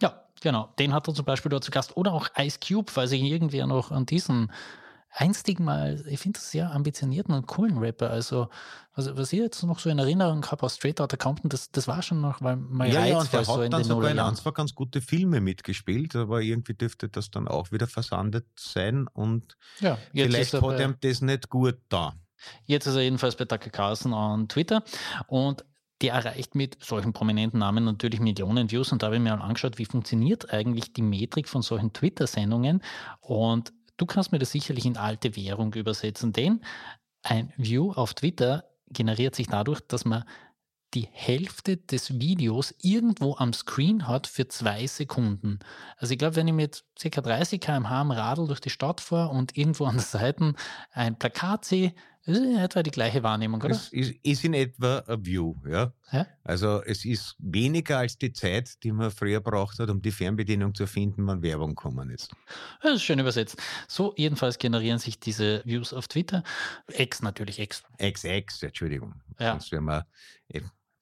Ja, 0.00 0.24
genau. 0.40 0.72
Den 0.78 0.92
hat 0.92 1.08
er 1.08 1.14
zum 1.14 1.24
Beispiel 1.24 1.50
dort 1.50 1.64
zu 1.64 1.70
Gast. 1.70 1.96
Oder 1.96 2.12
auch 2.12 2.28
Ice 2.38 2.58
Cube, 2.60 2.94
weil 2.94 3.08
sich 3.08 3.22
irgendwer 3.22 3.66
noch 3.66 3.90
an 3.90 4.06
diesen 4.06 4.52
einstigen 5.16 5.64
Mal, 5.64 6.04
ich 6.06 6.20
finde 6.20 6.38
das 6.38 6.50
sehr 6.50 6.70
ambitionierten 6.70 7.34
und 7.34 7.46
coolen 7.46 7.78
Rapper. 7.78 8.10
Also, 8.10 8.48
was, 8.94 9.16
was 9.16 9.32
ich 9.32 9.38
jetzt 9.38 9.62
noch 9.62 9.78
so 9.78 9.88
in 9.88 9.98
Erinnerung 9.98 10.44
habe 10.46 10.62
aus 10.62 10.76
Straight 10.76 11.00
Outta 11.00 11.16
Compton, 11.16 11.48
das, 11.48 11.70
das 11.70 11.88
war 11.88 12.02
schon 12.02 12.20
noch 12.20 12.40
mal 12.40 12.56
mein 12.56 12.92
ja, 12.92 13.00
Reiz, 13.00 13.10
ja, 13.10 13.24
der 13.24 13.44
so 13.44 13.62
hat 13.62 13.72
dann 13.72 13.84
sogar 13.84 14.10
in 14.10 14.18
ein, 14.18 14.36
zwei 14.36 14.50
ganz 14.50 14.74
gute 14.74 15.00
Filme 15.00 15.40
mitgespielt, 15.40 16.14
aber 16.14 16.42
irgendwie 16.42 16.74
dürfte 16.74 17.08
das 17.08 17.30
dann 17.30 17.48
auch 17.48 17.72
wieder 17.72 17.86
versandet 17.86 18.46
sein 18.58 19.08
und 19.12 19.56
Ja, 19.80 19.98
vielleicht 20.12 20.42
ist, 20.42 20.54
er 20.54 20.62
hat 20.62 20.76
bei, 20.76 20.84
ihm 20.84 20.96
das 21.00 21.20
nicht 21.22 21.48
gut 21.48 21.78
da. 21.88 22.14
jetzt 22.66 22.86
ist 22.86 22.94
er 22.94 23.02
jedenfalls 23.02 23.36
bei 23.36 23.46
Tucker 23.46 23.70
Carlson 23.70 24.12
on 24.12 24.48
Twitter 24.48 24.82
und 25.26 25.64
der 26.02 26.12
erreicht 26.12 26.54
mit 26.54 26.76
solchen 26.84 27.14
prominenten 27.14 27.60
Namen 27.60 27.84
natürlich 27.84 28.20
Millionen 28.20 28.70
Views 28.70 28.92
und 28.92 29.02
da 29.02 29.06
habe 29.06 29.16
ich 29.16 29.22
mir 29.22 29.34
mal 29.34 29.42
angeschaut, 29.42 29.78
wie 29.78 29.86
funktioniert 29.86 30.52
eigentlich 30.52 30.92
die 30.92 31.00
Metrik 31.00 31.48
von 31.48 31.62
solchen 31.62 31.94
Twitter-Sendungen 31.94 32.82
und 33.20 33.72
du 33.96 34.06
kannst 34.06 34.32
mir 34.32 34.38
das 34.38 34.52
sicherlich 34.52 34.86
in 34.86 34.96
alte 34.96 35.36
Währung 35.36 35.72
übersetzen, 35.74 36.32
denn 36.32 36.60
ein 37.22 37.52
View 37.56 37.92
auf 37.92 38.14
Twitter 38.14 38.64
generiert 38.88 39.34
sich 39.34 39.48
dadurch, 39.48 39.80
dass 39.80 40.04
man 40.04 40.24
die 40.94 41.08
Hälfte 41.12 41.76
des 41.76 42.18
Videos 42.20 42.74
irgendwo 42.80 43.36
am 43.36 43.52
Screen 43.52 44.06
hat 44.06 44.26
für 44.26 44.48
zwei 44.48 44.86
Sekunden. 44.86 45.58
Also 45.98 46.12
ich 46.12 46.18
glaube, 46.18 46.36
wenn 46.36 46.48
ich 46.48 46.54
mit 46.54 46.84
ca. 46.98 47.20
30 47.20 47.60
km/h 47.60 48.00
am 48.00 48.12
Radl 48.12 48.46
durch 48.46 48.60
die 48.60 48.70
Stadt 48.70 49.00
fahre 49.00 49.30
und 49.30 49.56
irgendwo 49.56 49.84
an 49.84 49.96
der 49.96 50.04
Seite 50.04 50.54
ein 50.92 51.18
Plakat 51.18 51.64
sehe, 51.64 51.92
ist 52.26 52.42
in 52.42 52.56
etwa 52.56 52.82
die 52.82 52.90
gleiche 52.90 53.22
Wahrnehmung, 53.22 53.60
oder? 53.62 53.74
Es 53.74 53.88
ist, 53.92 54.14
ist 54.22 54.44
in 54.44 54.54
etwa 54.54 54.98
a 55.06 55.16
View, 55.18 55.54
ja. 55.68 55.92
Ja. 56.12 56.26
Also 56.44 56.82
es 56.82 57.04
ist 57.04 57.36
weniger 57.38 57.98
als 57.98 58.18
die 58.18 58.32
Zeit, 58.32 58.82
die 58.82 58.92
man 58.92 59.10
früher 59.10 59.40
braucht 59.40 59.78
hat, 59.78 59.90
um 59.90 60.00
die 60.00 60.10
Fernbedienung 60.10 60.74
zu 60.74 60.86
finden, 60.86 61.26
wenn 61.26 61.42
Werbung 61.42 61.70
gekommen 61.70 62.10
ist. 62.10 62.32
Das 62.82 62.94
ist 62.94 63.02
schön 63.02 63.18
übersetzt. 63.18 63.56
So 63.88 64.14
jedenfalls 64.16 64.58
generieren 64.58 64.98
sich 64.98 65.20
diese 65.20 65.62
Views 65.64 65.92
auf 65.92 66.08
Twitter. 66.08 66.42
Ex 66.88 67.22
natürlich, 67.22 67.58
Ex. 67.58 67.82
XX, 68.00 68.62
Entschuldigung. 68.62 69.14
Ja. 69.38 69.52
Sonst 69.52 69.72
wäre 69.72 69.82
man 69.82 70.04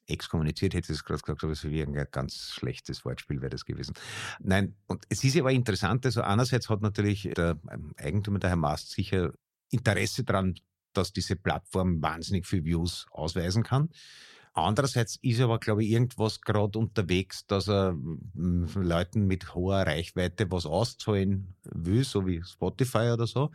exkommuniziert, 0.06 0.74
hätte 0.74 0.92
ich 0.92 0.98
es 0.98 1.04
gerade 1.04 1.20
gesagt, 1.20 1.44
aber 1.44 1.52
es 1.52 1.64
wäre 1.64 1.88
ein 1.88 2.06
ganz 2.10 2.50
schlechtes 2.52 3.04
Wortspiel 3.04 3.40
wäre 3.40 3.50
das 3.50 3.64
gewesen. 3.64 3.94
Nein, 4.40 4.74
und 4.86 5.04
es 5.08 5.24
ist 5.24 5.36
aber 5.36 5.52
interessant, 5.52 6.04
also 6.04 6.22
einerseits 6.22 6.68
hat 6.68 6.82
natürlich 6.82 7.30
der 7.34 7.58
ähm, 7.70 7.94
Eigentümer, 7.96 8.38
der 8.38 8.50
Herr 8.50 8.56
Mast, 8.56 8.90
sicher 8.90 9.32
Interesse 9.70 10.24
daran, 10.24 10.54
dass 10.96 11.12
diese 11.12 11.36
Plattform 11.36 12.02
wahnsinnig 12.02 12.46
viel 12.46 12.64
Views 12.64 13.06
ausweisen 13.10 13.62
kann. 13.62 13.90
Andererseits 14.56 15.16
ist 15.20 15.40
aber, 15.40 15.58
glaube 15.58 15.82
ich, 15.82 15.90
irgendwas 15.90 16.40
gerade 16.40 16.78
unterwegs, 16.78 17.44
dass 17.46 17.68
er 17.68 17.92
mm, 17.92 18.66
Leuten 18.76 19.26
mit 19.26 19.52
hoher 19.54 19.84
Reichweite 19.84 20.48
was 20.50 20.64
auszahlen 20.64 21.54
will, 21.64 22.04
so 22.04 22.24
wie 22.24 22.40
Spotify 22.44 23.10
oder 23.12 23.26
so. 23.26 23.50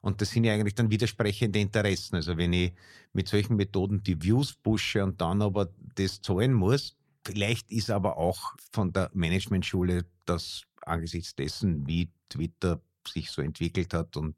Und 0.00 0.22
das 0.22 0.30
sind 0.30 0.44
ja 0.44 0.54
eigentlich 0.54 0.74
dann 0.74 0.90
widersprechende 0.90 1.58
Interessen. 1.58 2.16
Also 2.16 2.38
wenn 2.38 2.54
ich 2.54 2.72
mit 3.12 3.28
solchen 3.28 3.56
Methoden 3.56 4.02
die 4.02 4.22
Views 4.22 4.54
pushe 4.54 5.04
und 5.04 5.20
dann 5.20 5.42
aber 5.42 5.68
das 5.96 6.22
zahlen 6.22 6.54
muss, 6.54 6.96
vielleicht 7.26 7.70
ist 7.70 7.90
aber 7.90 8.16
auch 8.16 8.54
von 8.72 8.90
der 8.92 9.10
Managementschule 9.12 10.06
das 10.24 10.62
angesichts 10.80 11.34
dessen, 11.34 11.86
wie 11.86 12.10
Twitter 12.30 12.80
sich 13.08 13.30
so 13.30 13.42
entwickelt 13.42 13.94
hat 13.94 14.16
und 14.16 14.36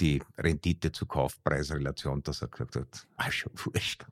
die 0.00 0.22
Rendite 0.36 0.92
zu 0.92 1.06
Kaufpreisrelation, 1.06 2.22
dass 2.22 2.42
er 2.42 2.48
gesagt 2.48 2.76
hat, 2.76 3.06
ah, 3.16 3.30
schon 3.30 3.52
wurscht. 3.54 4.04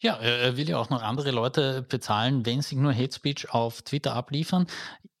Ja, 0.00 0.16
er 0.16 0.56
will 0.56 0.68
ja 0.68 0.76
auch 0.78 0.90
noch 0.90 1.02
andere 1.02 1.30
Leute 1.30 1.82
bezahlen, 1.82 2.44
wenn 2.44 2.60
sie 2.60 2.76
nur 2.76 2.94
Hate 2.94 3.14
Speech 3.14 3.50
auf 3.50 3.82
Twitter 3.82 4.14
abliefern. 4.14 4.66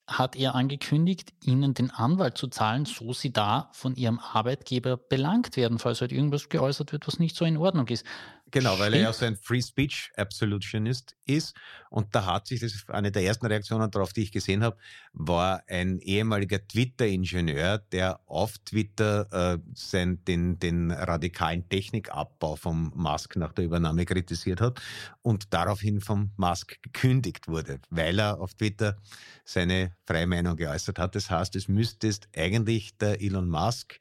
Hat 0.06 0.36
er 0.36 0.54
angekündigt, 0.54 1.32
ihnen 1.42 1.72
den 1.72 1.90
Anwalt 1.90 2.36
zu 2.36 2.48
zahlen, 2.48 2.84
so 2.84 3.14
sie 3.14 3.32
da 3.32 3.70
von 3.72 3.96
ihrem 3.96 4.18
Arbeitgeber 4.18 4.98
belangt 4.98 5.56
werden, 5.56 5.78
falls 5.78 6.02
halt 6.02 6.12
irgendwas 6.12 6.50
geäußert 6.50 6.92
wird, 6.92 7.06
was 7.06 7.18
nicht 7.18 7.36
so 7.36 7.46
in 7.46 7.56
Ordnung 7.56 7.88
ist. 7.88 8.04
Genau, 8.54 8.78
weil 8.78 8.94
er 8.94 9.00
ja 9.00 9.12
so 9.12 9.24
ein 9.24 9.34
Free 9.34 9.60
Speech 9.60 10.12
Absolutionist 10.16 11.16
ist. 11.24 11.56
Und 11.90 12.14
da 12.14 12.24
hat 12.24 12.46
sich, 12.46 12.60
das 12.60 12.72
ist 12.72 12.88
eine 12.88 13.10
der 13.10 13.24
ersten 13.24 13.46
Reaktionen 13.46 13.90
darauf, 13.90 14.12
die 14.12 14.22
ich 14.22 14.30
gesehen 14.30 14.62
habe, 14.62 14.76
war 15.12 15.64
ein 15.66 15.98
ehemaliger 15.98 16.64
Twitter-Ingenieur, 16.64 17.78
der 17.78 18.20
auf 18.26 18.58
Twitter 18.58 19.54
äh, 19.54 19.58
sein, 19.74 20.24
den, 20.26 20.60
den 20.60 20.92
radikalen 20.92 21.68
Technikabbau 21.68 22.54
vom 22.54 22.92
Musk 22.94 23.34
nach 23.34 23.52
der 23.54 23.64
Übernahme 23.64 24.04
kritisiert 24.04 24.60
hat 24.60 24.80
und 25.22 25.52
daraufhin 25.52 26.00
vom 26.00 26.30
Musk 26.36 26.80
gekündigt 26.80 27.48
wurde, 27.48 27.80
weil 27.90 28.20
er 28.20 28.38
auf 28.38 28.54
Twitter 28.54 28.96
seine 29.44 29.96
freie 30.06 30.28
Meinung 30.28 30.54
geäußert 30.54 31.00
hat. 31.00 31.16
Das 31.16 31.28
heißt, 31.28 31.56
es 31.56 31.66
müsste 31.66 32.06
jetzt 32.06 32.28
eigentlich 32.36 32.96
der 32.98 33.20
Elon 33.20 33.48
Musk 33.48 33.98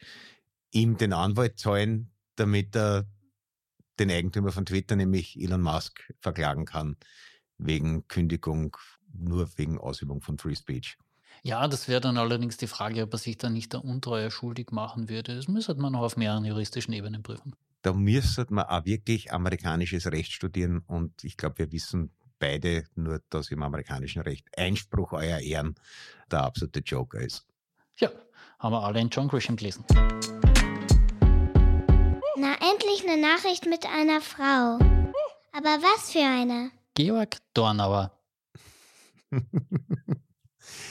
ihm 0.70 0.96
den 0.96 1.12
Anwalt 1.12 1.58
zahlen, 1.58 2.12
damit 2.36 2.76
er 2.76 3.08
den 4.00 4.12
Eigentümer 4.12 4.52
von 4.52 4.66
Twitter, 4.66 4.96
nämlich 4.96 5.40
Elon 5.40 5.62
Musk, 5.62 6.14
verklagen 6.20 6.66
kann 6.66 6.98
wegen 7.58 8.08
Kündigung, 8.08 8.78
nur 9.14 9.50
wegen 9.58 9.78
Ausübung 9.78 10.22
von 10.22 10.38
Free 10.38 10.56
Speech. 10.56 10.98
Ja, 11.44 11.68
das 11.68 11.88
wäre 11.88 12.02
dann 12.02 12.18
allerdings 12.18 12.58
die 12.58 12.68
Frage, 12.68 13.04
ob 13.04 13.14
er 13.14 13.18
sich 13.18 13.38
da 13.38 13.50
nicht 13.50 13.74
der 13.74 13.84
Untreue 13.84 14.32
schuldig 14.32 14.72
machen 14.72 15.10
würde. 15.10 15.36
Das 15.36 15.48
müsste 15.48 15.76
man 15.76 15.94
noch 15.94 16.02
auf 16.02 16.18
mehreren 16.18 16.46
juristischen 16.46 16.94
Ebenen 16.94 17.22
prüfen. 17.22 17.56
Da 17.82 17.92
müsste 17.92 18.46
man 18.50 18.66
auch 18.66 18.86
wirklich 18.86 19.34
amerikanisches 19.34 20.08
Recht 20.08 20.32
studieren 20.32 20.84
und 20.88 21.24
ich 21.24 21.36
glaube, 21.36 21.60
wir 21.60 21.72
wissen 21.74 22.12
beide 22.40 22.86
nur, 22.96 23.22
dass 23.30 23.52
im 23.52 23.62
amerikanischen 23.62 24.22
Recht 24.22 24.48
Einspruch 24.58 25.12
euer 25.12 25.40
Ehren 25.40 25.76
der 26.32 26.44
absolute 26.44 26.80
Joker 26.80 27.20
ist. 27.20 27.46
Ja, 27.98 28.10
haben 28.60 28.74
wir 28.74 28.84
alle 28.84 29.02
in 29.02 29.10
John 29.10 29.28
Grisham 29.28 29.58
gelesen. 29.58 29.84
Eine 33.14 33.22
Nachricht 33.22 33.68
mit 33.68 33.86
einer 33.86 34.22
Frau. 34.22 34.80
Aber 35.52 35.84
was 35.84 36.12
für 36.12 36.20
eine? 36.26 36.72
Georg 36.96 37.38
Dornauer. 37.54 38.12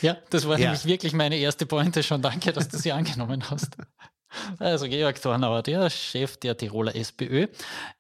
Ja, 0.02 0.17
das 0.31 0.47
war 0.47 0.59
Ja. 0.59 0.67
nämlich 0.67 0.85
wirklich 0.85 1.12
meine 1.14 1.37
erste 1.37 1.64
Pointe 1.64 2.02
schon. 2.02 2.23
Danke, 2.23 2.52
dass 2.52 2.69
du 2.69 2.76
sie 2.76 2.93
angenommen 2.93 3.49
hast. 3.50 3.76
Also 4.59 4.87
Georg 4.87 5.21
Dornauer, 5.21 5.62
der 5.62 5.91
Chef 5.91 6.37
der 6.39 6.57
Tiroler 6.57 6.95
SPÖ, 6.95 7.47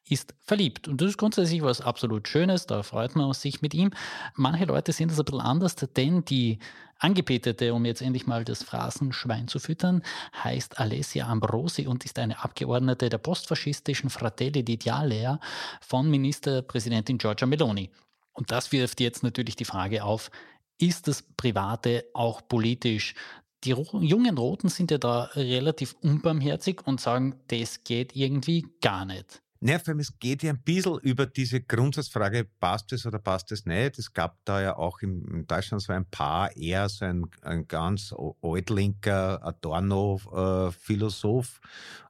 ist 0.08 0.34
verliebt. 0.40 0.88
Und 0.88 1.00
das 1.00 1.10
ist 1.10 1.18
grundsätzlich 1.18 1.62
was 1.62 1.80
absolut 1.80 2.28
Schönes, 2.28 2.66
da 2.66 2.82
freut 2.82 3.16
man 3.16 3.32
sich 3.32 3.62
mit 3.62 3.74
ihm. 3.74 3.90
Manche 4.34 4.66
Leute 4.66 4.92
sehen 4.92 5.08
das 5.08 5.18
ein 5.18 5.24
bisschen 5.24 5.40
anders, 5.40 5.76
denn 5.76 6.24
die 6.24 6.58
Angebetete, 6.98 7.74
um 7.74 7.84
jetzt 7.84 8.00
endlich 8.00 8.26
mal 8.26 8.44
das 8.44 8.62
Phrasenschwein 8.62 9.48
zu 9.48 9.58
füttern, 9.58 10.02
heißt 10.44 10.78
Alessia 10.78 11.26
Ambrosi 11.26 11.86
und 11.86 12.04
ist 12.04 12.18
eine 12.18 12.44
Abgeordnete 12.44 13.08
der 13.08 13.18
postfaschistischen 13.18 14.08
Fratelli 14.08 14.60
d'Italia 14.60 15.40
von 15.80 16.08
Ministerpräsidentin 16.08 17.18
Giorgia 17.18 17.46
Meloni. 17.46 17.90
Und 18.32 18.52
das 18.52 18.70
wirft 18.70 19.00
jetzt 19.00 19.22
natürlich 19.24 19.56
die 19.56 19.64
Frage 19.64 20.04
auf, 20.04 20.30
ist 20.78 21.06
das 21.08 21.22
Private 21.36 22.04
auch 22.12 22.40
politisch? 22.46 23.14
Die 23.64 23.70
jungen 23.70 24.36
Roten 24.36 24.68
sind 24.68 24.90
ja 24.90 24.98
da 24.98 25.24
relativ 25.34 25.94
unbarmherzig 26.00 26.80
und 26.84 27.00
sagen, 27.00 27.36
das 27.48 27.84
geht 27.84 28.16
irgendwie 28.16 28.66
gar 28.80 29.04
nicht. 29.04 29.42
Naja, 29.64 29.78
es 29.96 30.18
geht 30.18 30.42
ja 30.42 30.50
ein 30.50 30.60
bisschen 30.60 30.98
über 31.02 31.24
diese 31.24 31.60
Grundsatzfrage, 31.60 32.48
passt 32.58 32.92
es 32.92 33.06
oder 33.06 33.20
passt 33.20 33.52
es 33.52 33.64
nicht. 33.64 33.96
Es 33.96 34.12
gab 34.12 34.44
da 34.44 34.60
ja 34.60 34.76
auch 34.76 35.02
in, 35.02 35.46
Deutschland 35.46 35.80
so 35.80 35.92
ein 35.92 36.04
paar, 36.04 36.50
eher 36.56 36.88
so 36.88 37.04
ein, 37.04 37.26
ein 37.42 37.68
ganz 37.68 38.12
altlinker 38.42 39.40
Adorno-Philosoph 39.40 41.60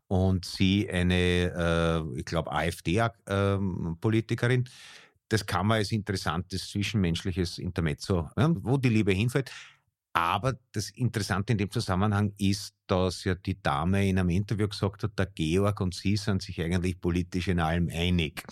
und 0.09 0.47
sie 0.47 0.88
eine, 0.88 1.14
äh, 1.14 2.00
ich 2.18 2.25
glaube, 2.25 2.50
AfD-Politikerin. 2.52 4.66
das 5.28 5.44
kann 5.44 5.66
man 5.66 5.76
als 5.76 5.92
interessantes 5.92 6.71
zwischenmenschliches 6.71 7.59
Intermezzo, 7.59 8.30
ja, 8.38 8.50
wo 8.62 8.78
die 8.78 8.88
Liebe 8.88 9.12
hinfällt. 9.12 9.50
Aber 10.14 10.59
das 10.73 10.90
Interessante 10.90 11.52
in 11.52 11.59
dem 11.59 11.71
Zusammenhang 11.71 12.35
ist, 12.37 12.75
dass 12.87 13.25
ja 13.25 13.35
die 13.35 13.61
Dame 13.61 14.07
in 14.07 14.19
einem 14.19 14.28
Interview 14.28 14.69
gesagt 14.69 15.02
hat, 15.04 15.19
der 15.19 15.26
Georg 15.26 15.81
und 15.81 15.95
sie 15.95 16.16
sind 16.16 16.42
sich 16.42 16.61
eigentlich 16.61 17.00
politisch 17.00 17.49
in 17.49 17.61
allem 17.61 17.88
einig. 17.90 18.45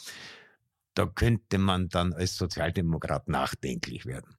Da 0.95 1.07
könnte 1.07 1.59
man 1.59 1.88
dann 1.88 2.12
als 2.14 2.37
Sozialdemokrat 2.37 3.29
nachdenklich 3.29 4.07
werden. 4.07 4.37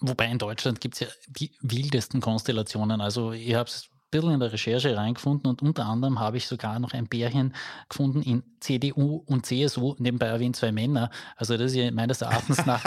Wobei 0.00 0.30
in 0.30 0.38
Deutschland 0.38 0.80
gibt 0.80 0.94
es 0.94 1.00
ja 1.00 1.08
die 1.26 1.56
wildesten 1.60 2.20
Konstellationen. 2.20 3.00
Also 3.00 3.32
ich 3.32 3.54
habe 3.54 3.68
es 3.68 3.88
bisschen 4.14 4.34
in 4.34 4.40
der 4.40 4.52
Recherche 4.52 4.96
reingefunden 4.96 5.50
und 5.50 5.62
unter 5.62 5.86
anderem 5.86 6.20
habe 6.20 6.36
ich 6.36 6.46
sogar 6.46 6.78
noch 6.78 6.92
ein 6.92 7.06
Bärchen 7.06 7.54
gefunden 7.88 8.22
in 8.22 8.42
CDU 8.60 9.22
und 9.26 9.44
CSU, 9.44 9.94
nebenbei 9.98 10.26
erwähnt 10.26 10.56
zwei 10.56 10.72
Männer. 10.72 11.10
Also 11.36 11.56
das 11.56 11.72
ist 11.72 11.76
ja 11.76 11.90
meines 11.90 12.20
Erachtens 12.20 12.64
nach, 12.64 12.82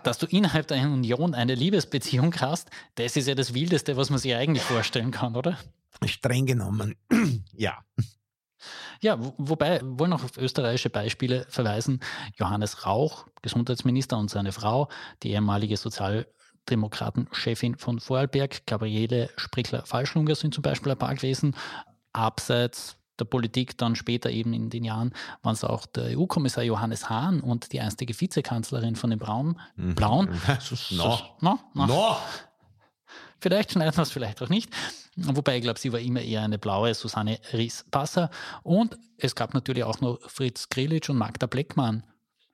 dass 0.04 0.18
du 0.18 0.26
innerhalb 0.26 0.66
der 0.68 0.78
Union 0.82 1.34
eine 1.34 1.54
Liebesbeziehung 1.54 2.34
hast, 2.40 2.70
das 2.94 3.16
ist 3.16 3.28
ja 3.28 3.34
das 3.34 3.54
Wildeste, 3.54 3.96
was 3.96 4.10
man 4.10 4.18
sich 4.18 4.34
eigentlich 4.34 4.62
vorstellen 4.62 5.10
kann, 5.10 5.36
oder? 5.36 5.58
Streng 6.04 6.46
genommen, 6.46 6.96
ja. 7.52 7.78
Ja, 9.00 9.16
wobei, 9.38 9.80
wollen 9.82 10.10
noch 10.10 10.24
auf 10.24 10.36
österreichische 10.36 10.90
Beispiele 10.90 11.46
verweisen. 11.48 12.00
Johannes 12.36 12.84
Rauch, 12.84 13.26
Gesundheitsminister 13.40 14.18
und 14.18 14.30
seine 14.30 14.52
Frau, 14.52 14.88
die 15.22 15.30
ehemalige 15.30 15.78
Sozialdemokraten-Chefin 16.70 17.76
von 17.76 17.98
Vorarlberg, 17.98 18.66
Gabriele 18.66 19.30
Sprickler-Falschlunger 19.36 20.34
sind 20.34 20.54
zum 20.54 20.62
Beispiel 20.62 20.92
ein 20.92 20.98
paar 20.98 21.14
gewesen. 21.14 21.56
Abseits 22.12 22.96
der 23.18 23.24
Politik 23.24 23.76
dann 23.76 23.96
später 23.96 24.30
eben 24.30 24.54
in 24.54 24.70
den 24.70 24.84
Jahren 24.84 25.12
waren 25.42 25.52
es 25.52 25.64
auch 25.64 25.86
der 25.86 26.18
EU-Kommissar 26.18 26.64
Johannes 26.64 27.10
Hahn 27.10 27.40
und 27.40 27.72
die 27.72 27.80
einstige 27.80 28.18
Vizekanzlerin 28.18 28.96
von 28.96 29.10
den 29.10 29.18
Braun. 29.18 29.60
Mhm. 29.76 29.94
Blauen. 29.94 30.28
no. 30.90 31.18
no, 31.40 31.58
no. 31.74 31.86
no. 31.86 32.16
Vielleicht 33.40 33.72
schneiden 33.72 33.96
wir 33.96 34.02
es, 34.02 34.10
vielleicht 34.10 34.40
auch 34.42 34.48
nicht. 34.48 34.70
Wobei 35.16 35.56
ich 35.56 35.62
glaube, 35.62 35.78
sie 35.78 35.92
war 35.92 36.00
immer 36.00 36.20
eher 36.20 36.42
eine 36.42 36.58
blaue 36.58 36.94
Susanne 36.94 37.38
Ries-Passer. 37.52 38.30
Und 38.62 38.98
es 39.18 39.34
gab 39.34 39.54
natürlich 39.54 39.84
auch 39.84 40.00
noch 40.00 40.18
Fritz 40.28 40.68
Grillitsch 40.68 41.10
und 41.10 41.18
Magda 41.18 41.46
Bleckmann. 41.46 42.04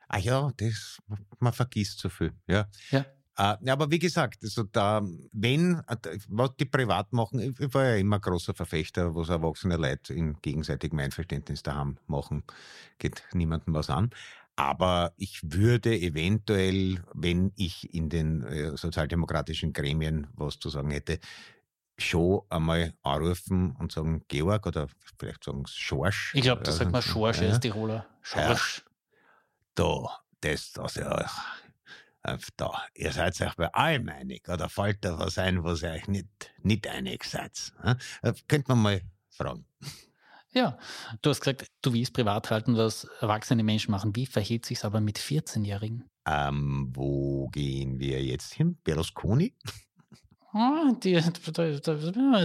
Ah 0.08 0.18
ja, 0.18 0.52
das, 0.56 1.00
man 1.38 1.52
vergisst 1.52 1.98
so 1.98 2.08
viel. 2.08 2.32
Ja. 2.46 2.68
Ja. 2.90 3.04
Äh, 3.38 3.56
ja, 3.60 3.72
aber 3.74 3.90
wie 3.90 3.98
gesagt, 3.98 4.42
also 4.42 4.62
da, 4.64 5.02
wenn, 5.32 5.82
was 6.28 6.56
die 6.56 6.64
privat 6.64 7.12
machen, 7.12 7.54
ich 7.58 7.74
war 7.74 7.84
ja 7.84 7.96
immer 7.96 8.18
großer 8.18 8.54
Verfechter, 8.54 9.14
was 9.14 9.28
erwachsene 9.28 9.76
Leute 9.76 10.14
in 10.14 10.40
gegenseitigem 10.40 10.98
Einverständnis 10.98 11.62
daheim 11.62 11.98
machen, 12.06 12.44
geht 12.98 13.22
niemandem 13.34 13.74
was 13.74 13.90
an. 13.90 14.10
Aber 14.58 15.12
ich 15.18 15.40
würde 15.42 15.98
eventuell, 15.98 17.04
wenn 17.12 17.52
ich 17.56 17.92
in 17.92 18.08
den 18.08 18.42
äh, 18.44 18.74
sozialdemokratischen 18.74 19.74
Gremien 19.74 20.28
was 20.34 20.58
zu 20.58 20.70
sagen 20.70 20.90
hätte, 20.90 21.18
schon 21.98 22.40
einmal 22.48 22.94
anrufen 23.02 23.76
und 23.78 23.92
sagen, 23.92 24.24
Georg 24.28 24.66
oder 24.66 24.88
vielleicht 25.18 25.44
sagen 25.44 25.64
Schorsch. 25.66 26.32
Ich 26.34 26.42
glaube, 26.42 26.62
das 26.62 26.78
sagt 26.78 26.90
man 26.90 27.02
Schorsch 27.02 27.42
ja. 27.42 27.48
als 27.48 27.60
Tiroler. 27.60 28.06
Schorsch. 28.22 28.82
Da, 29.74 30.20
das, 30.40 30.72
ja, 30.94 31.20
äh, 31.20 31.26
da, 32.56 32.82
ihr 32.94 33.12
seid 33.12 33.40
euch 33.40 33.54
bei 33.54 33.72
allem 33.72 34.08
einig, 34.08 34.48
oder 34.48 34.68
fällt 34.68 35.04
da 35.04 35.18
was 35.18 35.38
ein, 35.38 35.64
was 35.64 35.82
ihr 35.82 35.90
euch 35.90 36.08
nicht, 36.08 36.28
nicht 36.62 36.86
einig 36.86 37.24
seid? 37.24 37.72
Äh, 38.22 38.34
könnte 38.48 38.72
man 38.72 38.82
mal 38.82 39.00
fragen. 39.30 39.66
Ja, 40.52 40.78
du 41.20 41.30
hast 41.30 41.40
gesagt, 41.40 41.70
du 41.82 41.92
willst 41.92 42.14
privat 42.14 42.50
halten, 42.50 42.76
was 42.76 43.04
erwachsene 43.20 43.62
Menschen 43.62 43.90
machen. 43.90 44.16
Wie 44.16 44.24
verhält 44.24 44.64
sich 44.64 44.84
aber 44.84 45.00
mit 45.00 45.18
14-Jährigen? 45.18 46.08
Ähm, 46.26 46.90
wo 46.94 47.48
gehen 47.48 47.98
wir 47.98 48.24
jetzt 48.24 48.54
hin? 48.54 48.78
Berlusconi? 48.82 49.54
Ah, 50.58 50.94
die, 51.04 51.20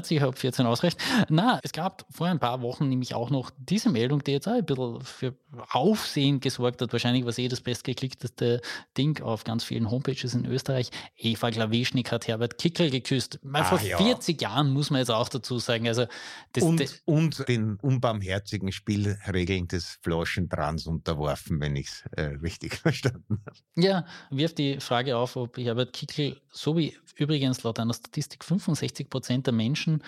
sicher, 0.03 0.27
ob 0.27 0.37
14 0.37 0.65
ausreicht. 0.65 0.99
Na, 1.29 1.61
es 1.63 1.71
gab 1.71 2.05
vor 2.09 2.27
ein 2.27 2.39
paar 2.39 2.61
Wochen 2.61 2.89
nämlich 2.89 3.15
auch 3.15 3.29
noch 3.29 3.51
diese 3.57 3.89
Meldung, 3.89 4.21
die 4.21 4.31
jetzt 4.31 4.49
auch 4.49 4.55
ein 4.55 4.65
bisschen 4.65 4.99
für 4.99 5.33
Aufsehen 5.69 6.41
gesorgt 6.41 6.81
hat. 6.81 6.91
Wahrscheinlich 6.91 7.23
war 7.23 7.29
es 7.29 7.37
eh 7.37 7.47
das 7.47 7.61
bestgeklickteste 7.61 8.59
Ding 8.97 9.21
auf 9.21 9.45
ganz 9.45 9.63
vielen 9.63 9.89
Homepages 9.89 10.33
in 10.33 10.45
Österreich. 10.45 10.89
Eva 11.15 11.51
Klawischnik 11.51 12.11
hat 12.11 12.27
Herbert 12.27 12.57
Kickel 12.57 12.89
geküsst. 12.89 13.39
Mal 13.43 13.63
vor 13.63 13.79
Ah, 13.79 13.83
ja. 13.83 13.97
40 13.97 14.41
Jahren 14.41 14.73
muss 14.73 14.89
man 14.89 14.99
jetzt 14.99 15.11
auch 15.11 15.29
dazu 15.29 15.57
sagen. 15.59 15.87
Also 15.87 16.05
das, 16.51 16.65
und, 16.65 16.81
das, 16.81 17.01
und 17.05 17.47
den 17.47 17.77
unbarmherzigen 17.77 18.73
Spielregeln 18.73 19.69
des 19.69 19.99
Flaschentrans 20.01 20.85
unterworfen, 20.85 21.61
wenn 21.61 21.77
ich 21.77 21.87
es 21.87 22.03
äh, 22.17 22.23
richtig 22.41 22.75
verstanden 22.81 23.41
habe. 23.45 23.57
ja, 23.77 24.05
wirft 24.31 24.57
die 24.57 24.81
Frage 24.81 25.15
auf, 25.15 25.37
ob 25.37 25.57
Herbert 25.57 25.93
Kickel, 25.93 26.41
so 26.51 26.75
wie 26.75 26.97
übrigens 27.15 27.63
laut 27.63 27.79
einer 27.79 28.00
Statistik 28.01 28.43
65 28.43 29.10
Prozent 29.10 29.46
der 29.48 29.53
Menschen 29.53 30.03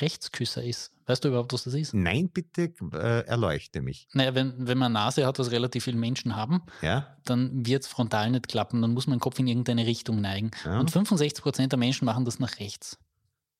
Rechtsküsser 0.00 0.62
ist. 0.62 0.92
Weißt 1.06 1.24
du 1.24 1.28
überhaupt, 1.28 1.52
was 1.52 1.64
das 1.64 1.74
ist? 1.74 1.92
Nein, 1.94 2.28
bitte 2.28 2.72
äh, 2.92 3.26
erleuchte 3.26 3.82
mich. 3.82 4.08
Naja, 4.12 4.34
wenn, 4.34 4.66
wenn 4.66 4.78
man 4.78 4.92
Nase 4.92 5.26
hat, 5.26 5.38
was 5.38 5.50
relativ 5.50 5.84
viele 5.84 5.96
Menschen 5.98 6.36
haben, 6.36 6.62
Ja? 6.80 7.16
dann 7.24 7.66
wird 7.66 7.82
es 7.82 7.88
frontal 7.88 8.30
nicht 8.30 8.48
klappen. 8.48 8.80
Dann 8.80 8.92
muss 8.94 9.06
man 9.06 9.16
den 9.16 9.20
Kopf 9.20 9.38
in 9.38 9.46
irgendeine 9.48 9.86
Richtung 9.86 10.20
neigen. 10.20 10.52
Ja. 10.64 10.78
Und 10.80 10.90
65 10.90 11.42
Prozent 11.42 11.72
der 11.72 11.78
Menschen 11.78 12.04
machen 12.04 12.24
das 12.24 12.38
nach 12.38 12.58
rechts. 12.58 12.98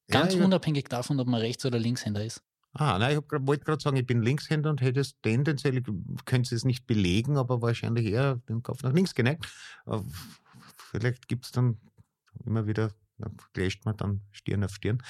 Ganz 0.08 0.34
ja, 0.34 0.44
unabhängig 0.44 0.84
davon, 0.88 1.18
ob 1.20 1.26
man 1.26 1.40
Rechts- 1.40 1.64
oder 1.64 1.78
Linkshänder 1.78 2.24
ist. 2.24 2.42
Ah, 2.74 2.98
nein, 2.98 3.18
ich 3.18 3.46
wollte 3.46 3.64
gerade 3.64 3.82
sagen, 3.82 3.96
ich 3.96 4.06
bin 4.06 4.22
Linkshänder 4.22 4.70
und 4.70 4.80
hätte 4.80 5.00
es 5.00 5.20
tendenziell, 5.20 5.76
ich 5.76 5.84
könnte 6.24 6.54
es 6.54 6.64
nicht 6.64 6.86
belegen, 6.86 7.36
aber 7.36 7.60
wahrscheinlich 7.60 8.06
eher 8.06 8.36
den 8.48 8.62
Kopf 8.62 8.82
nach 8.82 8.92
links 8.92 9.14
geneigt. 9.14 9.46
Aber 9.84 10.04
Vielleicht 10.92 11.26
gibt 11.26 11.46
es 11.46 11.52
dann 11.52 11.78
immer 12.44 12.66
wieder, 12.66 12.92
da 13.22 13.30
clasht 13.52 13.84
man 13.84 13.96
dann 13.96 14.20
Stirn 14.32 14.64
auf 14.64 14.74
Stirn. 14.74 15.02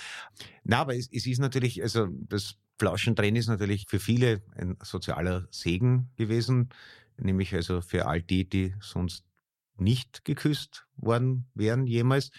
Na, 0.65 0.79
aber 0.81 0.97
es, 0.97 1.09
es 1.13 1.27
ist 1.27 1.39
natürlich, 1.39 1.83
also 1.83 2.09
das 2.29 2.57
Flauschentrennen 2.79 3.37
ist 3.37 3.49
natürlich 3.49 3.87
für 3.89 4.01
viele 4.01 4.43
ein 4.57 4.77
sozialer 4.83 5.47
Segen 5.51 6.11
gewesen, 6.17 6.71
nämlich 7.17 7.55
also 7.55 7.81
für 7.81 8.07
all 8.07 8.23
die, 8.23 8.49
die 8.49 8.75
sonst 8.81 9.25
nicht 9.77 10.25
geküsst 10.25 10.87
worden 10.97 11.47
wären 11.55 11.87
jemals. 11.87 12.31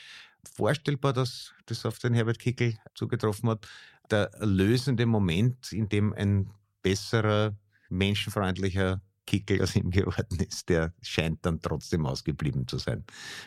Vorstellbar, 0.55 1.13
dass 1.13 1.53
das 1.65 1.85
auf 1.85 1.99
den 1.99 2.13
Herbert 2.13 2.39
Kickel 2.39 2.77
zugetroffen 2.95 3.49
hat. 3.49 3.67
Der 4.11 4.31
lösende 4.39 5.05
Moment, 5.05 5.71
in 5.71 5.87
dem 5.87 6.13
ein 6.13 6.49
besserer, 6.81 7.55
menschenfreundlicher 7.89 9.01
Kickel 9.25 9.61
aus 9.61 9.75
ihm 9.77 9.89
geworden 9.89 10.39
ist, 10.39 10.69
der 10.69 10.93
scheint 11.01 11.45
dann 11.45 11.61
trotzdem 11.61 12.05
ausgeblieben 12.05 12.67
zu 12.67 12.77
sein. 12.77 13.03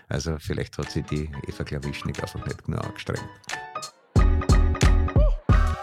Also 0.08 0.36
vielleicht 0.38 0.78
hat 0.78 0.90
sie 0.90 1.02
die 1.02 1.30
Eva 1.46 1.64
Klawischnik 1.64 2.22
einfach 2.22 2.44
nicht 2.46 2.64
genau 2.64 2.80
angestrengt. 2.80 3.28